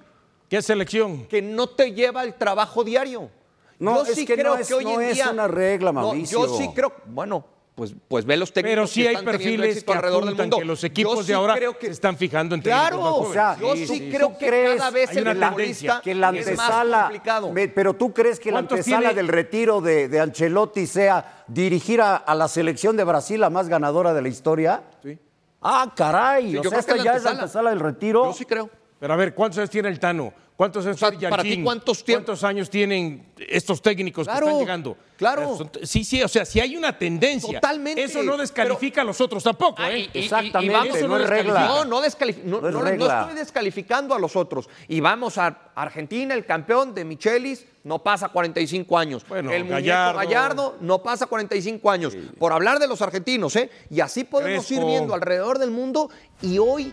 [0.48, 1.26] ¿Qué selección?
[1.26, 3.30] que no te lleva el trabajo diario.
[3.78, 5.48] No, Yo es sí que creo no es- que hoy no en es día- una
[5.48, 6.46] regla, No, Mauricio.
[6.46, 7.44] yo sí creo, bueno,
[7.82, 10.58] pues, pues ve los técnicos Pero sí que hay están perfiles que alrededor del mundo.
[10.58, 13.02] que los Yo equipos de sí ahora creo que- se están fijando en técnicos Claro,
[13.02, 14.10] más O sea, yo sí, sí, sí.
[14.10, 17.00] creo ¿Tú que crees- cada vez hay el una futbolista que la es más antesala,
[17.02, 17.52] complicado.
[17.52, 19.14] me- pero tú crees que la ¿Cuántos antesala tiene?
[19.14, 23.68] del retiro de, de Ancelotti sea dirigir a, a la selección de Brasil, la más
[23.68, 24.82] ganadora de la historia?
[25.02, 25.18] Sí.
[25.60, 28.26] Ah, caray, Sí, o sea, esta ya es la antesala del retiro.
[28.26, 28.70] Yo sí creo.
[29.02, 30.32] Pero a ver, ¿cuántos años tiene el Tano?
[30.54, 31.60] ¿Cuántos años sea, tiene para ti?
[31.64, 34.96] ¿cuántos ¿Cuántos años tienen estos técnicos Claro, que están llegando?
[35.16, 35.58] claro.
[35.82, 37.54] Sí, sí, o sea, si hay una tendencia.
[37.60, 39.98] Totalmente, Eso no descalifica a los otros tampoco, Ah, ¿eh?
[39.98, 41.60] y- y- y- Exactamente, y vamos- no no es regla.
[41.66, 43.20] No, no, no, No es no- no regla.
[43.22, 44.68] estoy descalificando a los otros.
[44.86, 49.24] Y vamos a Argentina, el campeón de Michelis, no pasa 45 años.
[49.28, 50.18] Bueno, el muñeco Gallardo.
[50.20, 50.76] Gallardo.
[50.80, 52.14] no pasa 45 años.
[52.38, 53.68] Por hablar de los argentinos, ¿eh?
[53.90, 54.84] Y así podemos Crespo.
[54.84, 56.08] ir viendo alrededor del mundo.
[56.40, 56.92] Y hoy,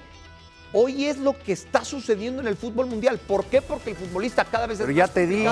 [0.74, 3.20] hoy es lo que está sucediendo en el fútbol mundial.
[3.20, 3.62] ¿Por qué?
[3.62, 5.44] Porque el futbolista cada vez Pero es ya más te di-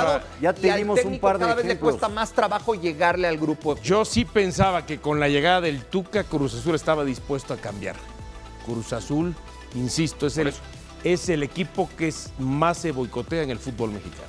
[0.41, 3.27] ya te y al dimos un par de cada vez le cuesta más trabajo llegarle
[3.27, 3.75] al grupo.
[3.81, 7.95] Yo sí pensaba que con la llegada del Tuca, Cruz Azul estaba dispuesto a cambiar.
[8.65, 9.33] Cruz Azul,
[9.75, 10.53] insisto, es el,
[11.03, 14.27] es el equipo que es- más se boicotea en el fútbol mexicano.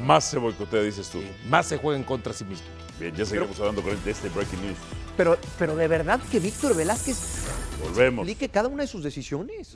[0.00, 1.18] Más se boicotea, dices tú.
[1.48, 2.66] Más se juega en contra de sí mismo.
[3.00, 4.78] Bien, ya seguiremos hablando con él de este Breaking News.
[5.18, 7.18] Pero, pero de verdad que Víctor Velázquez
[7.82, 8.22] Volvemos.
[8.26, 9.74] explique cada una de sus decisiones.